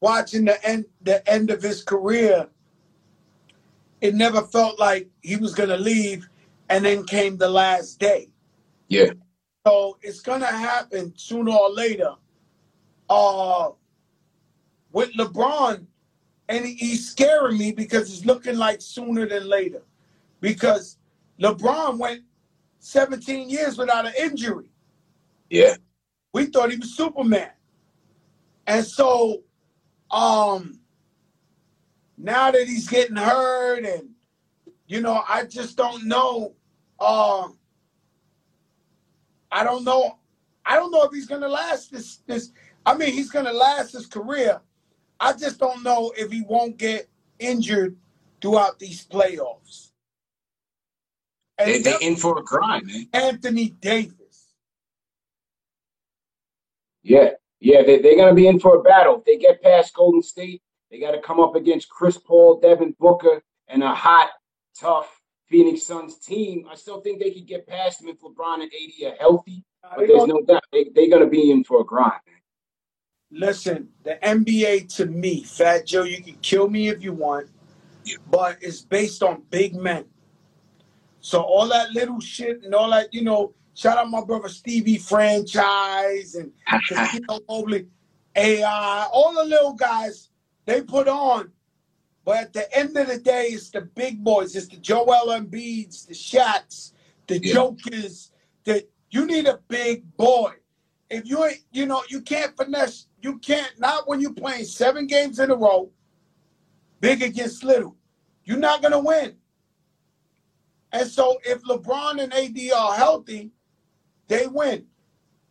watching 0.00 0.44
the 0.44 0.64
end 0.66 0.86
the 1.00 1.28
end 1.30 1.50
of 1.50 1.62
his 1.62 1.84
career, 1.84 2.48
it 4.00 4.16
never 4.16 4.42
felt 4.42 4.80
like 4.80 5.08
he 5.20 5.36
was 5.36 5.54
gonna 5.54 5.76
leave, 5.76 6.28
and 6.70 6.84
then 6.84 7.04
came 7.04 7.36
the 7.36 7.48
last 7.48 8.00
day. 8.00 8.30
Yeah. 8.88 9.12
So 9.64 9.96
it's 10.02 10.20
gonna 10.20 10.46
happen 10.46 11.12
sooner 11.16 11.52
or 11.52 11.70
later 11.70 12.16
uh, 13.12 13.70
with 14.92 15.12
LeBron, 15.14 15.84
and 16.48 16.66
he's 16.66 17.10
scaring 17.10 17.58
me 17.58 17.72
because 17.72 18.12
it's 18.12 18.26
looking 18.26 18.56
like 18.56 18.80
sooner 18.80 19.26
than 19.26 19.48
later. 19.48 19.82
Because 20.40 20.98
LeBron 21.40 21.98
went 21.98 22.22
17 22.80 23.48
years 23.48 23.78
without 23.78 24.06
an 24.06 24.12
injury. 24.18 24.66
Yeah. 25.48 25.76
We 26.32 26.46
thought 26.46 26.70
he 26.70 26.78
was 26.78 26.96
Superman. 26.96 27.50
And 28.66 28.84
so 28.84 29.42
um 30.10 30.78
now 32.18 32.50
that 32.50 32.66
he's 32.66 32.88
getting 32.88 33.16
hurt 33.16 33.84
and 33.84 34.10
you 34.86 35.00
know, 35.00 35.22
I 35.28 35.44
just 35.44 35.76
don't 35.76 36.06
know 36.06 36.54
uh 36.98 37.48
I 39.50 39.64
don't 39.64 39.84
know 39.84 40.18
I 40.66 40.76
don't 40.76 40.90
know 40.90 41.02
if 41.04 41.12
he's 41.12 41.26
gonna 41.26 41.48
last 41.48 41.92
this 41.92 42.18
this 42.26 42.52
I 42.84 42.94
mean, 42.96 43.12
he's 43.12 43.30
going 43.30 43.44
to 43.44 43.52
last 43.52 43.92
his 43.92 44.06
career. 44.06 44.60
I 45.22 45.32
just 45.34 45.60
don't 45.60 45.84
know 45.84 46.12
if 46.16 46.32
he 46.32 46.42
won't 46.42 46.76
get 46.76 47.08
injured 47.38 47.96
throughout 48.40 48.80
these 48.80 49.06
playoffs. 49.06 49.90
And 51.58 51.70
they, 51.70 51.78
they 51.78 51.96
in 52.00 52.16
for 52.16 52.38
a 52.38 52.42
grind, 52.42 52.86
man. 52.86 53.06
Anthony 53.12 53.68
Davis. 53.68 54.48
Yeah, 57.04 57.30
yeah, 57.60 57.82
they, 57.82 58.00
they're 58.00 58.16
going 58.16 58.30
to 58.30 58.34
be 58.34 58.48
in 58.48 58.58
for 58.58 58.76
a 58.76 58.82
battle. 58.82 59.18
If 59.18 59.24
they 59.24 59.36
get 59.36 59.62
past 59.62 59.94
Golden 59.94 60.22
State, 60.22 60.60
they 60.90 60.98
got 60.98 61.12
to 61.12 61.20
come 61.20 61.38
up 61.38 61.54
against 61.54 61.88
Chris 61.88 62.18
Paul, 62.18 62.58
Devin 62.58 62.96
Booker, 62.98 63.42
and 63.68 63.84
a 63.84 63.94
hot, 63.94 64.30
tough 64.78 65.20
Phoenix 65.46 65.84
Suns 65.84 66.18
team. 66.18 66.66
I 66.68 66.74
still 66.74 67.00
think 67.00 67.20
they 67.20 67.30
could 67.30 67.46
get 67.46 67.68
past 67.68 68.00
them 68.00 68.08
if 68.08 68.20
LeBron 68.20 68.62
and 68.62 68.64
AD 68.64 69.12
are 69.12 69.16
healthy. 69.20 69.64
But 69.82 70.08
there's 70.08 70.26
no 70.26 70.42
doubt 70.42 70.64
they, 70.72 70.86
they're 70.92 71.08
going 71.08 71.22
to 71.22 71.30
be 71.30 71.52
in 71.52 71.62
for 71.62 71.80
a 71.80 71.84
grind, 71.84 72.20
man. 72.26 72.31
Listen, 73.32 73.88
the 74.04 74.18
NBA 74.22 74.94
to 74.96 75.06
me, 75.06 75.42
Fat 75.42 75.86
Joe, 75.86 76.02
you 76.02 76.22
can 76.22 76.34
kill 76.42 76.68
me 76.68 76.88
if 76.88 77.02
you 77.02 77.12
want. 77.12 77.48
But 78.30 78.58
it's 78.60 78.82
based 78.82 79.22
on 79.22 79.42
big 79.50 79.74
men. 79.74 80.04
So 81.20 81.40
all 81.40 81.68
that 81.68 81.92
little 81.92 82.20
shit 82.20 82.62
and 82.64 82.74
all 82.74 82.90
that, 82.90 83.14
you 83.14 83.22
know, 83.22 83.54
shout 83.74 83.96
out 83.96 84.10
my 84.10 84.22
brother 84.24 84.48
Stevie 84.48 84.98
Franchise 84.98 86.34
and 86.34 86.52
Casino 86.88 87.40
Mobley, 87.48 87.86
AI, 88.36 89.06
all 89.12 89.32
the 89.34 89.44
little 89.44 89.72
guys 89.72 90.30
they 90.66 90.82
put 90.82 91.08
on. 91.08 91.50
But 92.24 92.38
at 92.38 92.52
the 92.52 92.76
end 92.76 92.96
of 92.96 93.08
the 93.08 93.18
day, 93.18 93.46
it's 93.46 93.70
the 93.70 93.80
big 93.82 94.22
boys. 94.22 94.54
It's 94.54 94.68
the 94.68 94.76
Joel 94.76 95.28
Embiid's, 95.28 96.06
the 96.06 96.14
Shaqs, 96.14 96.92
the 97.26 97.38
Yeah. 97.38 97.54
Jokers. 97.54 98.30
The 98.64 98.86
you 99.10 99.26
need 99.26 99.46
a 99.46 99.58
big 99.68 100.16
boy. 100.16 100.52
If 101.12 101.28
you 101.28 101.44
ain't, 101.44 101.60
you 101.72 101.84
know, 101.84 102.02
you 102.08 102.22
can't 102.22 102.56
finesse. 102.56 103.06
You 103.20 103.38
can't 103.38 103.78
not 103.78 104.08
when 104.08 104.20
you're 104.20 104.32
playing 104.32 104.64
seven 104.64 105.06
games 105.06 105.38
in 105.38 105.50
a 105.50 105.54
row, 105.54 105.90
big 107.00 107.22
against 107.22 107.62
little. 107.62 107.94
You're 108.44 108.56
not 108.56 108.80
gonna 108.80 108.98
win. 108.98 109.36
And 110.90 111.06
so 111.06 111.38
if 111.44 111.62
LeBron 111.64 112.22
and 112.22 112.32
AD 112.32 112.72
are 112.74 112.94
healthy, 112.94 113.52
they 114.26 114.46
win. 114.46 114.86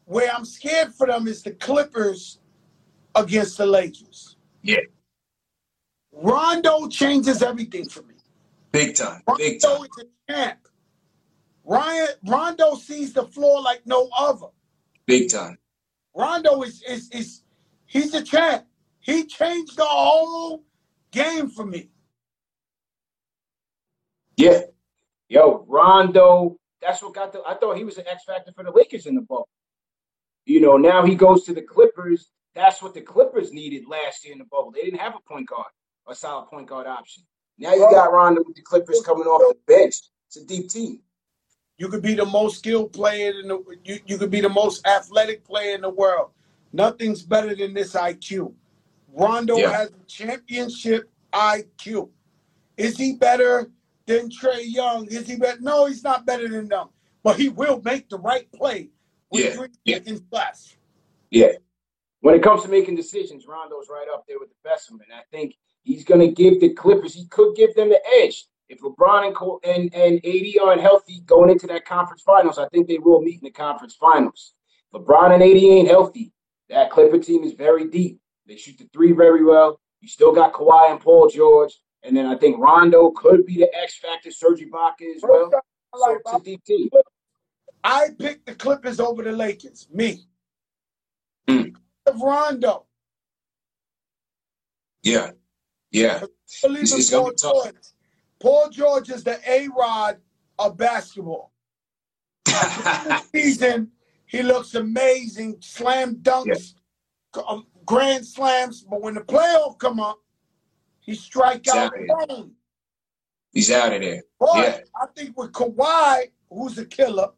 Where 0.05 0.31
I'm 0.33 0.45
scared 0.45 0.95
for 0.95 1.05
them 1.05 1.27
is 1.27 1.43
the 1.43 1.51
Clippers 1.51 2.39
against 3.13 3.59
the 3.59 3.67
Lakers. 3.67 4.37
Yeah. 4.63 4.79
Rondo 6.11 6.87
changes 6.87 7.43
everything 7.43 7.87
for 7.87 8.01
me. 8.01 8.15
Big 8.71 8.95
time. 8.95 9.21
Big 9.37 9.61
Rondo 9.63 9.77
time. 9.77 9.85
is 9.85 10.05
a 10.05 10.33
champ. 10.33 10.67
Rajon 11.63 12.07
Rondo 12.25 12.75
sees 12.75 13.13
the 13.13 13.25
floor 13.27 13.61
like 13.61 13.85
no 13.85 14.09
other. 14.17 14.47
Big 15.05 15.29
time. 15.31 15.57
Rondo 16.15 16.61
is 16.63 16.81
is 16.83 17.09
is 17.11 17.43
he's 17.85 18.13
a 18.13 18.23
champ. 18.23 18.65
He 18.99 19.25
changed 19.25 19.77
the 19.77 19.85
whole 19.85 20.63
game 21.11 21.49
for 21.49 21.65
me. 21.65 21.89
Yeah. 24.37 24.61
Yo, 25.29 25.65
Rondo, 25.67 26.57
that's 26.81 27.01
what 27.01 27.13
got 27.13 27.31
the 27.31 27.41
I 27.47 27.55
thought 27.55 27.77
he 27.77 27.83
was 27.83 27.97
an 27.97 28.05
X 28.07 28.23
factor 28.25 28.51
for 28.53 28.63
the 28.63 28.71
Lakers 28.71 29.05
in 29.05 29.15
the 29.15 29.21
bubble. 29.21 29.47
You 30.45 30.59
know, 30.59 30.77
now 30.77 31.05
he 31.05 31.15
goes 31.15 31.43
to 31.45 31.53
the 31.53 31.61
Clippers. 31.61 32.31
That's 32.53 32.81
what 32.81 32.93
the 32.93 33.01
Clippers 33.01 33.53
needed 33.53 33.83
last 33.87 34.25
year 34.25 34.33
in 34.33 34.39
the 34.39 34.45
bubble. 34.45 34.71
They 34.71 34.81
didn't 34.81 34.99
have 34.99 35.15
a 35.15 35.29
point 35.29 35.47
guard, 35.47 35.71
a 36.07 36.13
solid 36.13 36.47
point 36.47 36.67
guard 36.67 36.87
option. 36.87 37.23
Now 37.57 37.73
you 37.73 37.87
got 37.91 38.11
Rondo 38.11 38.43
with 38.45 38.55
the 38.55 38.61
Clippers 38.61 39.01
coming 39.05 39.25
off 39.25 39.55
the 39.55 39.73
bench. 39.73 39.95
It's 40.27 40.37
a 40.37 40.45
deep 40.45 40.69
team. 40.69 40.99
You 41.81 41.89
could 41.89 42.03
be 42.03 42.13
the 42.13 42.27
most 42.27 42.59
skilled 42.59 42.93
player 42.93 43.31
in 43.39 43.47
the 43.47 43.57
you, 43.83 43.97
you 44.05 44.19
could 44.19 44.29
be 44.29 44.39
the 44.39 44.49
most 44.49 44.85
athletic 44.85 45.43
player 45.43 45.73
in 45.73 45.81
the 45.81 45.89
world. 45.89 46.29
Nothing's 46.71 47.23
better 47.23 47.55
than 47.55 47.73
this 47.73 47.93
IQ. 47.95 48.53
Rondo 49.11 49.57
Yeah. 49.57 49.71
has 49.71 49.89
a 49.89 50.05
championship 50.05 51.09
IQ. 51.33 52.11
Is 52.77 52.99
he 52.99 53.15
better 53.15 53.71
than 54.05 54.29
Trae 54.29 54.61
Young? 54.63 55.07
Is 55.07 55.27
he 55.27 55.37
better? 55.37 55.59
No, 55.59 55.87
he's 55.87 56.03
not 56.03 56.23
better 56.23 56.47
than 56.47 56.67
them. 56.67 56.89
But 57.23 57.39
he 57.39 57.49
will 57.49 57.81
make 57.83 58.09
the 58.09 58.19
right 58.19 58.47
play 58.51 58.91
with 59.31 59.43
Yeah, 59.45 59.51
three 59.53 59.69
yeah. 59.83 59.95
seconds 59.95 60.21
left. 60.31 60.77
Yeah. 61.31 61.53
When 62.19 62.35
it 62.35 62.43
comes 62.43 62.61
to 62.61 62.69
making 62.69 62.95
decisions, 62.95 63.47
Rondo's 63.47 63.89
right 63.89 64.07
up 64.13 64.25
there 64.27 64.37
with 64.37 64.49
the 64.49 64.69
best 64.69 64.91
of 64.91 64.99
them. 64.99 65.07
And 65.09 65.19
I 65.19 65.23
think 65.31 65.57
he's 65.81 66.03
going 66.03 66.21
to 66.21 66.27
give 66.31 66.61
the 66.61 66.75
Clippers, 66.75 67.15
he 67.15 67.25
could 67.25 67.55
give 67.55 67.73
them 67.73 67.89
the 67.89 68.01
edge. 68.19 68.45
If 68.71 68.79
LeBron 68.79 69.27
and, 69.27 69.35
Co- 69.35 69.59
and, 69.65 69.93
and 69.93 70.25
AD 70.25 70.45
aren't 70.63 70.79
healthy 70.81 71.19
going 71.25 71.49
into 71.49 71.67
that 71.67 71.83
conference 71.85 72.21
finals, 72.21 72.57
I 72.57 72.69
think 72.69 72.87
they 72.87 72.99
will 72.99 73.21
meet 73.21 73.41
in 73.41 73.43
the 73.43 73.51
conference 73.51 73.95
finals. 73.95 74.53
LeBron 74.95 75.33
and 75.33 75.43
AD 75.43 75.49
ain't 75.57 75.89
healthy. 75.89 76.31
That 76.69 76.89
Clipper 76.89 77.19
team 77.19 77.43
is 77.43 77.51
very 77.51 77.85
deep. 77.89 78.19
They 78.47 78.55
shoot 78.55 78.77
the 78.77 78.87
three 78.93 79.11
very 79.11 79.43
well. 79.43 79.77
You 79.99 80.07
still 80.07 80.31
got 80.33 80.53
Kawhi 80.53 80.89
and 80.89 81.01
Paul 81.01 81.27
George. 81.29 81.73
And 82.03 82.15
then 82.15 82.25
I 82.25 82.37
think 82.37 82.59
Rondo 82.59 83.11
could 83.11 83.45
be 83.45 83.57
the 83.57 83.69
X 83.77 83.97
factor, 83.97 84.31
Serge 84.31 84.61
Ibaka 84.61 85.15
as 85.17 85.21
well. 85.21 85.51
I 85.93 85.97
So 85.97 86.15
it's 86.15 86.33
a 86.33 86.39
deep 86.39 86.63
team. 86.63 86.89
I 87.83 88.07
picked 88.17 88.45
the 88.45 88.55
Clippers 88.55 89.01
over 89.01 89.21
the 89.21 89.33
Lakers. 89.33 89.89
Me. 89.93 90.23
Mm. 91.49 91.75
Of 92.05 92.21
Rondo. 92.21 92.85
Yeah. 95.03 95.31
Yeah. 95.91 96.23
Believe 96.61 96.83
It's- 96.83 97.09
gonna 97.09 97.23
Paul 97.23 97.31
be 97.31 97.35
tough. 97.35 97.73
Paul 98.41 98.69
George 98.69 99.09
is 99.11 99.23
the 99.23 99.39
A 99.47 99.67
Rod 99.67 100.17
of 100.57 100.75
basketball. 100.75 101.53
Season, 103.31 103.91
he 104.25 104.41
looks 104.41 104.73
amazing. 104.73 105.57
Slam 105.59 106.15
dunks, 106.15 106.73
um, 107.47 107.67
grand 107.85 108.25
slams. 108.25 108.81
But 108.81 109.01
when 109.01 109.13
the 109.13 109.21
playoff 109.21 109.77
come 109.77 109.99
up, 109.99 110.19
he 111.01 111.13
strike 111.13 111.67
out 111.67 111.93
alone. 111.95 112.53
He's 113.53 113.69
out 113.69 113.93
of 113.93 114.01
there. 114.01 114.23
But 114.39 114.55
Yeah. 114.55 114.79
I 114.99 115.05
think 115.15 115.37
with 115.37 115.51
Kawhi, 115.51 116.31
who's 116.49 116.79
a 116.79 116.85
killer, 116.85 117.29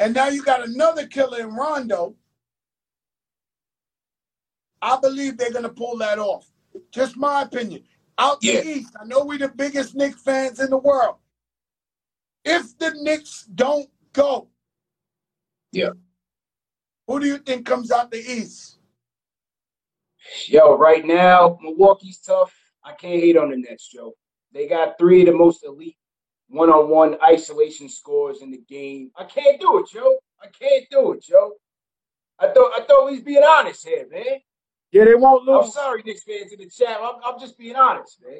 and 0.00 0.12
now 0.12 0.28
you 0.28 0.42
got 0.42 0.66
another 0.66 1.06
killer 1.06 1.38
in 1.40 1.54
Rondo, 1.54 2.16
I 4.82 4.98
believe 5.00 5.36
they're 5.36 5.52
gonna 5.52 5.68
pull 5.68 5.98
that 5.98 6.18
off. 6.18 6.50
Just 6.90 7.16
my 7.16 7.42
opinion. 7.42 7.84
Out 8.18 8.40
the 8.40 8.64
East, 8.64 8.94
I 9.00 9.04
know 9.04 9.24
we're 9.24 9.38
the 9.38 9.48
biggest 9.48 9.94
Knicks 9.94 10.22
fans 10.22 10.60
in 10.60 10.70
the 10.70 10.78
world. 10.78 11.16
If 12.44 12.76
the 12.78 12.92
Knicks 13.00 13.44
don't 13.54 13.90
go, 14.12 14.48
Yeah. 15.72 15.90
who 17.06 17.18
do 17.20 17.26
you 17.26 17.38
think 17.38 17.66
comes 17.66 17.90
out 17.90 18.10
the 18.10 18.18
East? 18.18 18.78
Yo, 20.46 20.76
right 20.76 21.04
now, 21.04 21.58
Milwaukee's 21.60 22.20
tough. 22.20 22.54
I 22.82 22.92
can't 22.92 23.20
hate 23.20 23.36
on 23.36 23.50
the 23.50 23.56
Nets, 23.56 23.88
Joe. 23.88 24.14
They 24.52 24.68
got 24.68 24.96
three 24.98 25.20
of 25.22 25.26
the 25.26 25.32
most 25.32 25.64
elite 25.64 25.96
one-on-one 26.48 27.16
isolation 27.22 27.88
scores 27.88 28.42
in 28.42 28.50
the 28.50 28.62
game. 28.68 29.10
I 29.16 29.24
can't 29.24 29.60
do 29.60 29.78
it, 29.78 29.88
Joe. 29.88 30.18
I 30.40 30.46
can't 30.48 30.84
do 30.90 31.12
it, 31.12 31.22
Joe. 31.22 31.54
I 32.38 32.48
thought 32.52 32.72
I 32.80 32.84
thought 32.84 33.06
we 33.06 33.12
was 33.12 33.22
being 33.22 33.42
honest 33.42 33.86
here, 33.86 34.06
man. 34.10 34.40
Yeah, 34.94 35.06
they 35.06 35.16
won't 35.16 35.44
lose. 35.44 35.64
I'm 35.66 35.70
sorry, 35.72 36.02
Knicks 36.06 36.22
fans 36.22 36.52
in 36.52 36.60
the 36.60 36.70
chat. 36.70 36.98
I'm, 37.02 37.16
I'm 37.26 37.40
just 37.40 37.58
being 37.58 37.74
honest, 37.74 38.22
man. 38.22 38.38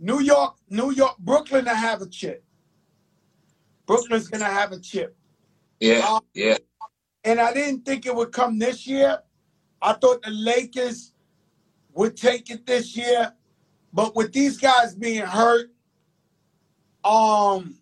New 0.00 0.20
York, 0.20 0.56
New 0.68 0.90
York, 0.90 1.16
Brooklyn 1.20 1.64
to 1.66 1.74
have 1.74 2.02
a 2.02 2.08
chip. 2.08 2.44
Brooklyn's 3.86 4.26
gonna 4.26 4.44
have 4.44 4.72
a 4.72 4.80
chip. 4.80 5.16
Yeah. 5.78 6.18
Yeah. 6.34 6.58
and 7.22 7.40
I 7.40 7.54
didn't 7.54 7.84
think 7.84 8.06
it 8.06 8.14
would 8.14 8.32
come 8.32 8.58
this 8.58 8.88
year. 8.88 9.20
I 9.80 9.92
thought 9.92 10.22
the 10.22 10.30
Lakers 10.30 11.12
would 11.94 12.16
take 12.16 12.50
it 12.50 12.66
this 12.66 12.96
year, 12.96 13.32
but 13.92 14.16
with 14.16 14.32
these 14.32 14.58
guys 14.58 14.96
being 14.96 15.24
hurt, 15.24 15.70
um, 17.04 17.76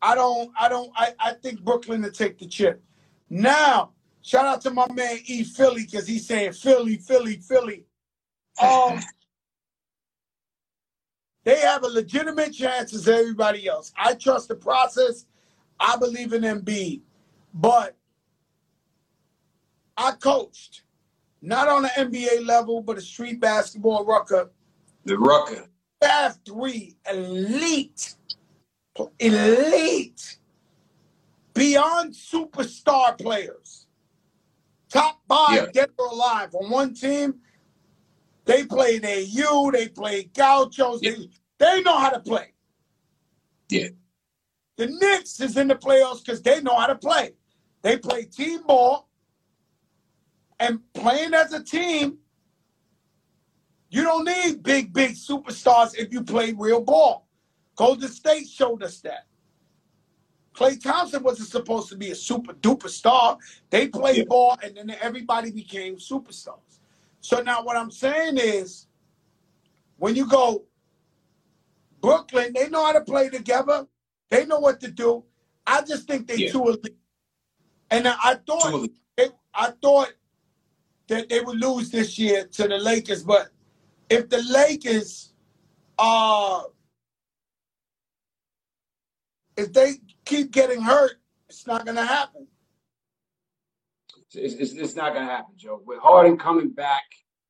I 0.00 0.14
don't, 0.14 0.50
I 0.58 0.68
don't, 0.70 0.90
I, 0.96 1.14
I 1.18 1.32
think 1.34 1.62
Brooklyn 1.62 2.02
to 2.02 2.10
take 2.10 2.38
the 2.38 2.46
chip. 2.46 2.82
Now, 3.30 3.93
shout 4.24 4.46
out 4.46 4.60
to 4.62 4.70
my 4.70 4.90
man 4.92 5.18
E 5.26 5.44
Philly 5.44 5.84
because 5.84 6.08
he's 6.08 6.26
saying 6.26 6.52
Philly, 6.52 6.96
Philly, 6.96 7.36
Philly. 7.36 7.84
Um, 8.60 9.00
they 11.44 11.60
have 11.60 11.84
a 11.84 11.88
legitimate 11.88 12.52
chance 12.52 12.94
as 12.94 13.06
everybody 13.06 13.68
else. 13.68 13.92
I 13.96 14.14
trust 14.14 14.48
the 14.48 14.56
process. 14.56 15.26
I 15.78 15.96
believe 15.96 16.32
in 16.32 16.42
Embiid, 16.42 17.02
but 17.52 17.96
I 19.96 20.12
coached 20.12 20.82
not 21.44 21.68
on 21.68 21.84
an 21.84 21.90
NBA 22.10 22.46
level, 22.46 22.80
but 22.80 22.96
a 22.96 23.02
street 23.02 23.40
basketball 23.40 24.04
rucker. 24.04 24.50
The 25.04 25.18
Rucker. 25.18 25.66
Have 26.00 26.38
three 26.44 26.96
elite, 27.10 28.14
elite, 29.20 30.38
beyond 31.54 32.14
superstar 32.14 33.18
players, 33.18 33.83
five 35.28 35.54
Yeah. 35.56 35.66
dead 35.72 35.90
or 35.98 36.06
alive 36.06 36.54
on 36.54 36.70
one 36.70 36.94
team. 36.94 37.40
They 38.44 38.64
played 38.66 39.04
AU, 39.04 39.70
they 39.70 39.88
played 39.88 40.34
Gauchos, 40.34 41.00
they, 41.00 41.28
they 41.58 41.82
know 41.82 41.96
how 41.98 42.10
to 42.10 42.20
play. 42.20 42.52
Yeah. 43.70 43.88
The 44.76 44.88
Knicks 44.88 45.40
is 45.40 45.56
in 45.56 45.68
the 45.68 45.76
playoffs 45.76 46.24
because 46.24 46.42
they 46.42 46.60
know 46.60 46.76
how 46.76 46.86
to 46.88 46.96
play. 46.96 47.32
They 47.82 47.96
play 47.96 48.24
team 48.24 48.62
ball. 48.66 49.08
And 50.60 50.80
playing 50.94 51.34
as 51.34 51.52
a 51.52 51.62
team, 51.62 52.18
you 53.90 54.02
don't 54.02 54.24
need 54.24 54.62
big, 54.62 54.92
big 54.92 55.12
superstars 55.12 55.94
if 55.96 56.12
you 56.12 56.22
play 56.22 56.52
real 56.56 56.80
ball. 56.80 57.28
Golden 57.76 58.08
State 58.08 58.48
showed 58.48 58.82
us 58.82 59.00
that. 59.00 59.26
Klay 60.54 60.80
Thompson 60.80 61.22
wasn't 61.22 61.48
supposed 61.48 61.88
to 61.88 61.96
be 61.96 62.10
a 62.10 62.14
super 62.14 62.54
duper 62.54 62.88
star. 62.88 63.38
They 63.70 63.88
played 63.88 64.18
Yeah. 64.18 64.24
ball 64.28 64.56
and 64.62 64.76
then 64.76 64.90
everybody 65.00 65.50
became 65.50 65.96
superstars. 65.96 66.78
So 67.20 67.42
now 67.42 67.62
what 67.64 67.76
I'm 67.76 67.90
saying 67.90 68.38
is 68.38 68.86
when 69.98 70.14
you 70.14 70.26
go 70.26 70.64
Brooklyn, 72.00 72.52
they 72.52 72.68
know 72.68 72.84
how 72.84 72.92
to 72.92 73.00
play 73.00 73.30
together. 73.30 73.88
They 74.28 74.44
know 74.46 74.58
what 74.60 74.78
to 74.80 74.90
do. 74.90 75.24
I 75.66 75.82
just 75.82 76.06
think 76.06 76.28
they 76.28 76.36
Yeah. 76.36 76.52
too 76.52 76.68
elite. 76.68 76.96
And 77.90 78.06
I 78.06 78.34
thought 78.46 78.90
they, 79.16 79.30
I 79.54 79.70
thought 79.82 80.12
that 81.08 81.28
they 81.28 81.40
would 81.40 81.58
lose 81.58 81.90
this 81.90 82.18
year 82.18 82.46
to 82.46 82.68
the 82.68 82.78
Lakers, 82.78 83.22
but 83.24 83.50
if 84.08 84.28
the 84.28 84.42
Lakers 84.42 85.32
uh 85.98 86.64
if 89.56 89.72
they 89.72 90.00
keep 90.24 90.50
getting 90.50 90.80
hurt, 90.80 91.12
it's 91.48 91.66
not 91.66 91.86
gonna 91.86 92.04
happen. 92.04 92.46
It's, 94.34 94.54
it's, 94.54 94.72
it's 94.72 94.96
not 94.96 95.14
gonna 95.14 95.26
happen, 95.26 95.54
Joe. 95.56 95.80
With 95.84 96.00
Harden 96.00 96.36
coming 96.36 96.70
back, 96.70 97.04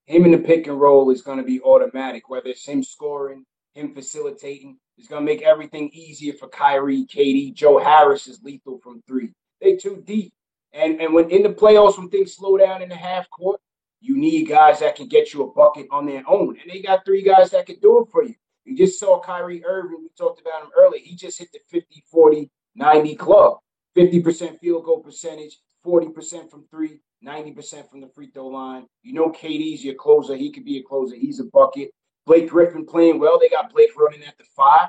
him 0.06 0.24
in 0.24 0.32
the 0.32 0.38
pick 0.38 0.66
and 0.66 0.80
roll 0.80 1.10
is 1.10 1.22
gonna 1.22 1.42
be 1.42 1.60
automatic. 1.60 2.28
Whether 2.28 2.50
it's 2.50 2.66
him 2.66 2.82
scoring, 2.82 3.44
him 3.74 3.94
facilitating, 3.94 4.78
it's 4.98 5.08
gonna 5.08 5.24
make 5.24 5.42
everything 5.42 5.90
easier 5.92 6.34
for 6.34 6.48
Kyrie, 6.48 7.06
KD. 7.06 7.54
Joe 7.54 7.78
Harris 7.78 8.26
is 8.26 8.42
lethal 8.42 8.78
from 8.82 9.02
three. 9.06 9.32
They 9.60 9.76
too 9.76 10.02
deep. 10.06 10.32
And 10.72 11.00
and 11.00 11.14
when 11.14 11.30
in 11.30 11.42
the 11.42 11.50
playoffs, 11.50 11.98
when 11.98 12.10
things 12.10 12.34
slow 12.34 12.56
down 12.56 12.82
in 12.82 12.88
the 12.88 12.96
half 12.96 13.30
court, 13.30 13.60
you 14.00 14.16
need 14.18 14.48
guys 14.48 14.80
that 14.80 14.96
can 14.96 15.08
get 15.08 15.32
you 15.32 15.42
a 15.44 15.52
bucket 15.52 15.86
on 15.90 16.04
their 16.04 16.22
own. 16.28 16.58
And 16.60 16.70
they 16.70 16.82
got 16.82 17.04
three 17.04 17.22
guys 17.22 17.50
that 17.52 17.66
can 17.66 17.78
do 17.80 18.02
it 18.02 18.10
for 18.10 18.22
you. 18.22 18.34
You 18.64 18.76
just 18.76 18.98
saw 18.98 19.20
Kyrie 19.20 19.64
Irving. 19.64 19.98
We 20.02 20.08
talked 20.16 20.40
about 20.40 20.62
him 20.62 20.70
earlier. 20.78 21.00
He 21.02 21.16
just 21.16 21.38
hit 21.38 21.52
the 21.52 21.60
50, 21.70 22.04
40, 22.10 22.50
90 22.74 23.16
club. 23.16 23.58
50% 23.96 24.58
field 24.58 24.84
goal 24.84 25.00
percentage, 25.00 25.58
40% 25.86 26.50
from 26.50 26.64
three, 26.70 27.00
90% 27.24 27.88
from 27.88 28.00
the 28.00 28.08
free 28.08 28.30
throw 28.32 28.48
line. 28.48 28.86
You 29.02 29.12
know 29.12 29.30
KD's 29.30 29.84
your 29.84 29.94
closer. 29.94 30.34
He 30.34 30.50
could 30.50 30.64
be 30.64 30.78
a 30.78 30.82
closer. 30.82 31.14
He's 31.14 31.40
a 31.40 31.44
bucket. 31.44 31.90
Blake 32.26 32.48
Griffin 32.48 32.86
playing 32.86 33.20
well. 33.20 33.38
They 33.38 33.48
got 33.48 33.72
Blake 33.72 33.96
running 33.96 34.24
at 34.24 34.36
the 34.38 34.44
five. 34.56 34.88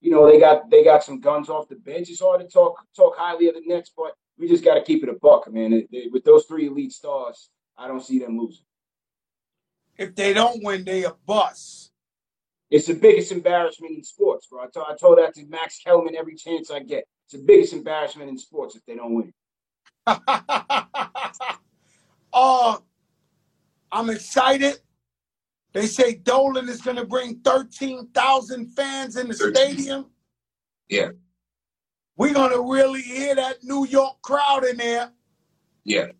You 0.00 0.10
know, 0.10 0.30
they 0.30 0.38
got 0.38 0.70
they 0.70 0.84
got 0.84 1.02
some 1.02 1.18
guns 1.18 1.48
off 1.48 1.68
the 1.68 1.76
bench. 1.76 2.10
It's 2.10 2.20
hard 2.20 2.42
to 2.42 2.46
talk 2.46 2.78
talk 2.94 3.16
highly 3.16 3.48
of 3.48 3.54
the 3.54 3.62
Nets, 3.64 3.90
but 3.96 4.12
we 4.38 4.48
just 4.48 4.64
got 4.64 4.74
to 4.74 4.82
keep 4.82 5.02
it 5.02 5.08
a 5.08 5.14
buck, 5.14 5.50
man. 5.50 5.72
It, 5.72 5.88
it, 5.90 6.12
with 6.12 6.24
those 6.24 6.44
three 6.44 6.66
elite 6.66 6.92
stars, 6.92 7.48
I 7.78 7.88
don't 7.88 8.04
see 8.04 8.18
them 8.18 8.38
losing. 8.38 8.64
If 9.96 10.14
they 10.14 10.34
don't 10.34 10.62
win, 10.62 10.84
they 10.84 11.04
a 11.04 11.14
bust. 11.26 11.90
It's 12.70 12.86
the 12.86 12.94
biggest 12.94 13.30
embarrassment 13.30 13.96
in 13.96 14.02
sports, 14.02 14.46
bro. 14.46 14.64
I, 14.64 14.66
t- 14.66 14.80
I 14.80 14.94
told 14.96 15.18
that 15.18 15.34
to 15.34 15.46
Max 15.46 15.78
Kellerman 15.78 16.16
every 16.16 16.34
chance 16.34 16.70
I 16.70 16.80
get. 16.80 17.04
The 17.34 17.40
biggest 17.40 17.72
embarrassment 17.72 18.30
in 18.30 18.38
sports 18.38 18.76
if 18.76 18.86
they 18.86 18.94
don't 18.94 19.12
win. 19.12 19.32
uh, 22.32 22.76
I'm 23.90 24.08
excited. 24.10 24.76
They 25.72 25.86
say 25.86 26.14
Dolan 26.14 26.68
is 26.68 26.80
going 26.80 26.96
to 26.96 27.04
bring 27.04 27.40
13,000 27.40 28.66
fans 28.68 29.16
in 29.16 29.26
the 29.26 29.34
13. 29.34 29.54
stadium. 29.54 30.06
Yeah. 30.88 31.08
We're 32.16 32.34
going 32.34 32.52
to 32.52 32.72
really 32.72 33.02
hear 33.02 33.34
that 33.34 33.64
New 33.64 33.84
York 33.84 34.22
crowd 34.22 34.64
in 34.64 34.76
there. 34.76 35.10
Yeah. 35.82 36.12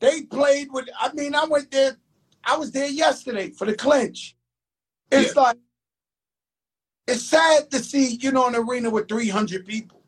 They 0.00 0.22
played 0.22 0.68
with, 0.70 0.88
I 0.98 1.12
mean, 1.12 1.34
I 1.34 1.44
went 1.44 1.70
there, 1.70 1.98
I 2.46 2.56
was 2.56 2.72
there 2.72 2.88
yesterday 2.88 3.50
for 3.50 3.66
the 3.66 3.74
clinch. 3.74 4.36
It's 5.12 5.36
yeah. 5.36 5.42
like, 5.42 5.58
it's 7.06 7.22
sad 7.22 7.70
to 7.70 7.78
see, 7.80 8.16
you 8.16 8.32
know, 8.32 8.46
an 8.46 8.54
arena 8.54 8.90
with 8.90 9.08
300 9.08 9.66
people. 9.66 10.02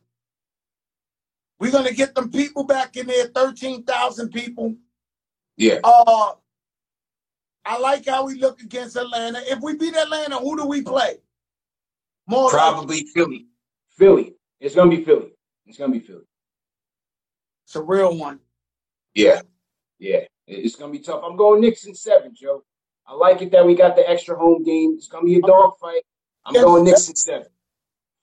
We're 1.58 1.72
going 1.72 1.86
to 1.86 1.94
get 1.94 2.14
them 2.14 2.30
people 2.30 2.64
back 2.64 2.96
in 2.96 3.06
there, 3.06 3.26
13,000 3.26 4.30
people. 4.30 4.76
Yeah. 5.56 5.80
Uh, 5.82 6.32
I 7.64 7.78
like 7.78 8.06
how 8.06 8.26
we 8.26 8.34
look 8.38 8.60
against 8.62 8.96
Atlanta. 8.96 9.40
If 9.46 9.60
we 9.60 9.76
beat 9.76 9.96
Atlanta, 9.96 10.36
who 10.36 10.56
do 10.56 10.66
we 10.66 10.82
play? 10.82 11.16
More 12.26 12.50
probably 12.50 13.04
Philly. 13.14 13.46
Philly. 13.90 14.34
It's 14.60 14.74
gonna 14.74 14.90
be 14.90 15.04
Philly. 15.04 15.32
It's 15.66 15.78
gonna 15.78 15.92
be 15.92 16.00
Philly. 16.00 16.26
It's 17.66 17.76
a 17.76 17.82
real 17.82 18.16
one. 18.16 18.40
Yeah. 19.14 19.42
Yeah. 19.98 20.20
It's 20.46 20.76
gonna 20.76 20.92
be 20.92 20.98
tough. 20.98 21.22
I'm 21.24 21.36
going 21.36 21.60
Knicks 21.60 21.86
in 21.86 21.94
seven, 21.94 22.32
Joe. 22.34 22.62
I 23.06 23.14
like 23.14 23.42
it 23.42 23.50
that 23.52 23.64
we 23.64 23.74
got 23.74 23.96
the 23.96 24.08
extra 24.08 24.36
home 24.36 24.62
game. 24.62 24.94
It's 24.96 25.08
gonna 25.08 25.24
be 25.24 25.36
a 25.36 25.40
dog 25.40 25.72
fight. 25.80 26.02
I'm 26.46 26.54
yes, 26.54 26.64
going 26.64 26.84
Knicks 26.84 27.08
in 27.08 27.16
seven. 27.16 27.48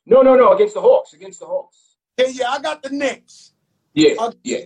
No, 0.05 0.21
no, 0.21 0.35
no, 0.35 0.53
against 0.53 0.73
the 0.73 0.81
Hawks. 0.81 1.13
Against 1.13 1.39
the 1.39 1.45
Hawks. 1.45 1.97
Yeah, 2.17 2.27
yeah, 2.27 2.49
I 2.51 2.59
got 2.59 2.81
the 2.81 2.89
Knicks. 2.89 3.53
Yeah, 3.93 4.13
uh, 4.17 4.31
yeah. 4.43 4.65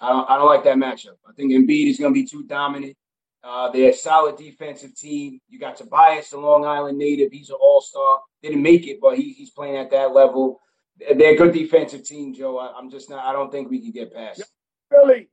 I 0.00 0.08
don't, 0.08 0.30
I 0.30 0.36
don't 0.36 0.46
like 0.46 0.64
that 0.64 0.76
matchup. 0.76 1.16
I 1.26 1.32
think 1.36 1.52
Embiid 1.52 1.88
is 1.88 1.98
going 1.98 2.12
to 2.12 2.20
be 2.20 2.26
too 2.26 2.42
dominant. 2.44 2.96
Uh, 3.42 3.70
they're 3.70 3.90
a 3.90 3.94
solid 3.94 4.36
defensive 4.36 4.94
team. 4.96 5.38
You 5.48 5.58
got 5.58 5.76
Tobias, 5.76 6.30
the 6.30 6.38
Long 6.38 6.64
Island 6.64 6.98
native. 6.98 7.30
He's 7.30 7.50
an 7.50 7.56
all 7.60 7.80
star. 7.80 8.20
Didn't 8.42 8.62
make 8.62 8.86
it, 8.86 9.00
but 9.00 9.16
he, 9.16 9.32
he's 9.32 9.50
playing 9.50 9.76
at 9.76 9.90
that 9.90 10.12
level. 10.14 10.60
They're 10.98 11.34
a 11.34 11.36
good 11.36 11.52
defensive 11.52 12.04
team, 12.04 12.34
Joe. 12.34 12.58
I, 12.58 12.78
am 12.78 12.90
just 12.90 13.10
not. 13.10 13.24
I 13.24 13.32
don't 13.32 13.52
think 13.52 13.70
we 13.70 13.80
can 13.80 13.90
get 13.90 14.14
past. 14.14 14.42
Philly, 14.90 15.28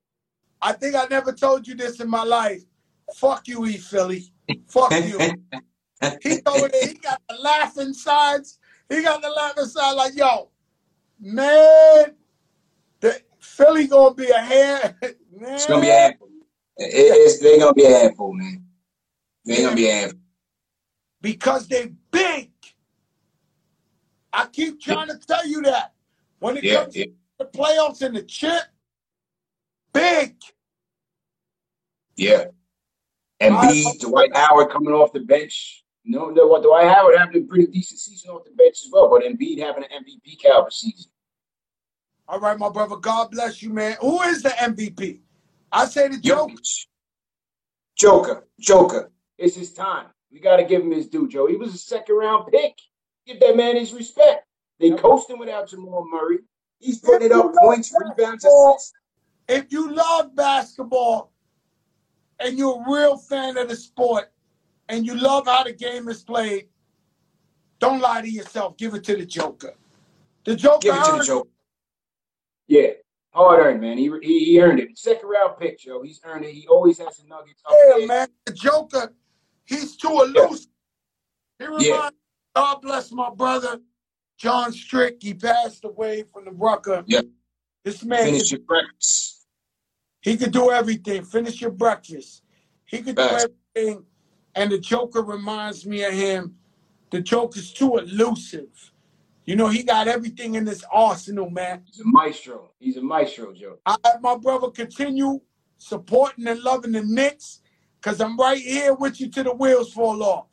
I 0.61 0.73
think 0.73 0.95
I 0.95 1.05
never 1.09 1.31
told 1.31 1.67
you 1.67 1.75
this 1.75 1.99
in 1.99 2.09
my 2.09 2.23
life. 2.23 2.61
Fuck 3.15 3.47
you, 3.47 3.65
E 3.65 3.77
Philly. 3.77 4.33
Fuck 4.67 4.91
you. 5.05 5.19
He 6.21 6.39
over 6.45 6.67
there. 6.67 6.87
He 6.87 6.93
got 6.95 7.21
the 7.29 7.35
laughing 7.35 7.93
sides. 7.93 8.59
He 8.89 9.03
got 9.03 9.21
the 9.21 9.29
laughing 9.29 9.65
side. 9.65 9.93
Like 9.93 10.15
yo, 10.15 10.49
man, 11.19 12.15
the, 12.99 13.21
Philly 13.39 13.87
gonna 13.87 14.15
be 14.15 14.29
a 14.29 14.39
hand. 14.39 14.95
Man. 15.33 15.53
It's 15.55 15.65
gonna 15.65 15.81
be 15.81 15.89
a 15.89 15.93
handful. 15.93 16.27
It, 16.77 16.89
it's 16.93 17.39
they 17.39 17.57
gonna 17.57 17.73
be 17.73 17.85
a 17.85 17.89
handful, 17.89 18.33
man. 18.33 18.63
They 19.45 19.55
yeah. 19.55 19.63
gonna 19.63 19.75
be 19.75 19.89
a 19.89 19.93
handful 19.93 20.19
because 21.21 21.67
they 21.67 21.93
big. 22.11 22.51
I 24.33 24.45
keep 24.47 24.81
trying 24.81 25.07
to 25.07 25.17
tell 25.17 25.47
you 25.47 25.61
that 25.63 25.93
when 26.39 26.57
it 26.57 26.63
yeah, 26.63 26.81
comes 26.81 26.93
to 26.95 27.11
the 27.39 27.45
playoffs 27.45 28.01
and 28.01 28.15
the 28.15 28.23
chip, 28.23 28.63
big. 29.93 30.35
Yeah. 32.15 32.45
Embiid, 33.41 33.99
Dwight 33.99 34.35
Howard 34.35 34.69
coming 34.69 34.93
off 34.93 35.11
the 35.11 35.21
bench. 35.21 35.80
No, 36.03 36.29
no, 36.29 36.47
what 36.47 36.63
do 36.63 36.73
I 36.73 36.83
have? 36.83 36.95
Howard 36.97 37.17
having 37.17 37.43
a 37.43 37.45
pretty 37.45 37.67
decent 37.67 37.99
season 37.99 38.31
off 38.31 38.43
the 38.43 38.51
bench 38.51 38.77
as 38.83 38.89
well, 38.91 39.09
but 39.09 39.23
Embiid 39.23 39.59
having 39.59 39.83
an 39.83 40.03
MVP 40.03 40.41
caliber 40.41 40.71
season. 40.71 41.11
All 42.27 42.39
right, 42.39 42.57
my 42.57 42.69
brother. 42.69 42.95
God 42.95 43.31
bless 43.31 43.61
you, 43.61 43.71
man. 43.71 43.97
Who 44.01 44.21
is 44.23 44.41
the 44.41 44.49
MVP? 44.49 45.19
I 45.71 45.85
say 45.85 46.07
the 46.07 46.17
Joker. 46.17 46.53
Joker. 47.95 48.47
Joker. 48.59 49.11
It's 49.37 49.55
his 49.55 49.73
time. 49.73 50.07
We 50.31 50.39
got 50.39 50.57
to 50.57 50.63
give 50.63 50.81
him 50.81 50.91
his 50.91 51.07
due, 51.07 51.27
Joe. 51.27 51.47
He 51.47 51.55
was 51.55 51.75
a 51.75 51.77
second 51.77 52.15
round 52.15 52.51
pick. 52.51 52.73
Give 53.27 53.39
that 53.39 53.55
man 53.55 53.75
his 53.75 53.93
respect. 53.93 54.45
They 54.79 54.91
coached 54.91 55.29
him 55.29 55.39
without 55.39 55.69
Jamal 55.69 56.05
Murray. 56.09 56.39
He's 56.79 56.99
putting 56.99 57.27
it 57.27 57.31
up 57.31 57.53
points, 57.61 57.93
rebounds, 57.93 58.43
assists. 58.43 58.93
If 59.47 59.71
you 59.71 59.93
love 59.93 60.35
basketball 60.35 61.31
and 62.39 62.57
you're 62.57 62.81
a 62.81 62.91
real 62.91 63.17
fan 63.17 63.57
of 63.57 63.69
the 63.69 63.75
sport 63.75 64.30
and 64.91 65.05
you 65.05 65.15
love 65.15 65.47
how 65.47 65.63
the 65.63 65.71
game 65.71 66.09
is 66.09 66.21
played, 66.21 66.67
don't 67.79 68.01
lie 68.01 68.21
to 68.21 68.29
yourself. 68.29 68.77
Give 68.77 68.93
it 68.93 69.03
to 69.05 69.15
the 69.15 69.25
Joker. 69.25 69.73
The 70.43 70.55
Joker. 70.55 70.79
Give 70.81 70.95
it 70.95 71.05
to 71.05 71.11
the 71.17 71.23
Joker. 71.23 71.49
Yeah, 72.67 72.89
hard 73.33 73.59
earned, 73.59 73.81
man. 73.81 73.97
He, 73.97 74.11
he, 74.21 74.45
he 74.45 74.61
earned 74.61 74.79
it. 74.79 74.97
Second 74.97 75.27
round 75.29 75.57
pick, 75.59 75.79
Joe. 75.79 76.03
He's 76.03 76.21
earned 76.23 76.45
it. 76.45 76.53
He 76.53 76.67
always 76.67 76.99
has 76.99 77.17
the 77.17 77.27
nuggets. 77.27 77.61
Yeah, 77.69 78.05
man. 78.05 78.27
The 78.45 78.53
Joker, 78.53 79.13
he's 79.65 79.95
too 79.95 80.21
elusive. 80.21 80.67
Yeah. 81.59 81.67
He 81.67 81.73
reminds 81.73 81.87
yeah. 81.87 82.09
God 82.55 82.81
bless 82.81 83.11
my 83.11 83.29
brother, 83.29 83.79
John 84.37 84.73
Strick. 84.73 85.17
He 85.21 85.33
passed 85.33 85.85
away 85.85 86.23
from 86.33 86.45
the 86.45 86.51
Rucker. 86.51 87.03
Yeah. 87.07 87.21
This 87.83 88.03
man. 88.03 88.25
Finish 88.25 88.51
your 88.51 88.61
breakfast. 88.61 89.45
He 90.21 90.37
could 90.37 90.51
do 90.51 90.69
everything. 90.69 91.23
Finish 91.23 91.61
your 91.61 91.71
breakfast. 91.71 92.43
He 92.85 93.01
could 93.01 93.15
do 93.15 93.23
everything. 93.23 94.05
And 94.55 94.71
the 94.71 94.79
Joker 94.79 95.21
reminds 95.21 95.85
me 95.85 96.03
of 96.03 96.13
him. 96.13 96.55
The 97.11 97.21
Joker's 97.21 97.71
too 97.71 97.97
elusive. 97.97 98.91
You 99.45 99.55
know, 99.55 99.67
he 99.67 99.83
got 99.83 100.07
everything 100.07 100.55
in 100.55 100.65
this 100.65 100.83
arsenal, 100.91 101.49
man. 101.49 101.83
He's 101.85 101.99
a 101.99 102.05
maestro. 102.05 102.71
He's 102.79 102.97
a 102.97 103.01
maestro, 103.01 103.53
Joe. 103.53 103.79
I 103.85 103.95
have 104.05 104.21
my 104.21 104.37
brother 104.37 104.69
continue 104.69 105.41
supporting 105.77 106.47
and 106.47 106.59
loving 106.61 106.91
the 106.91 107.03
Knicks 107.03 107.61
because 107.99 108.21
I'm 108.21 108.37
right 108.37 108.61
here 108.61 108.93
with 108.93 109.19
you 109.19 109.29
till 109.29 109.45
the 109.45 109.53
wheels 109.53 109.93
fall 109.93 110.21
off. 110.23 110.45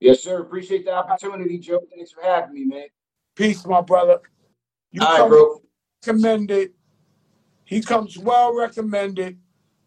Yes, 0.00 0.22
sir. 0.22 0.40
Appreciate 0.40 0.86
the 0.86 0.94
opportunity, 0.94 1.58
Joe. 1.58 1.80
Thanks 1.94 2.10
for 2.10 2.22
having 2.22 2.54
me, 2.54 2.64
man. 2.64 2.86
Peace, 3.34 3.66
my 3.66 3.82
brother. 3.82 4.20
You 4.92 5.02
All 5.02 5.20
right, 5.20 5.28
bro. 5.28 5.62
recommended. 6.04 6.72
He 7.64 7.82
comes 7.82 8.18
well 8.18 8.56
recommended 8.56 9.38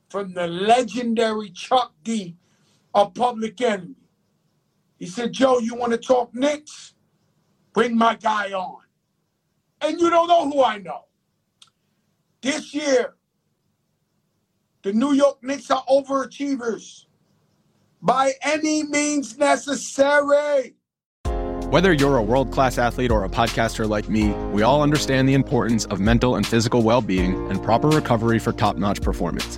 from 0.10 0.34
the 0.34 0.48
legendary 0.48 1.50
Chuck 1.50 1.94
D 2.04 2.38
of 2.93 3.13
Public 3.13 3.60
Enemy. 3.62 3.95
He 4.97 5.08
said, 5.08 5.34
Joe, 5.34 5.60
you 5.60 5.75
want 5.75 5.91
to 5.91 5.97
talk 5.97 6.34
Knicks? 6.34 6.93
Bring 7.73 7.97
my 7.97 8.15
guy 8.15 8.51
on. 8.53 8.82
And 9.82 9.99
you 9.99 10.10
don't 10.10 10.27
know 10.27 10.49
who 10.49 10.63
I 10.63 10.77
know. 10.77 11.06
This 12.41 12.73
year, 12.73 13.15
the 14.84 14.93
New 14.93 15.13
York 15.13 15.41
Knicks 15.41 15.71
are 15.71 15.84
overachievers 15.89 17.06
by 18.01 18.34
any 18.43 18.84
means 18.84 19.38
necessary. 19.38 20.75
Whether 21.69 21.91
you're 21.93 22.17
a 22.17 22.21
world 22.21 22.51
class 22.51 22.77
athlete 22.77 23.10
or 23.10 23.23
a 23.23 23.29
podcaster 23.29 23.89
like 23.89 24.08
me, 24.08 24.29
we 24.51 24.62
all 24.62 24.82
understand 24.84 25.27
the 25.27 25.34
importance 25.34 25.86
of 25.86 25.99
mental 25.99 26.36
and 26.36 26.45
physical 26.45 26.84
well 26.84 27.01
being 27.01 27.49
and 27.49 27.63
proper 27.63 27.89
recovery 27.89 28.39
for 28.39 28.53
top 28.53 28.75
notch 28.75 29.01
performance. 29.01 29.58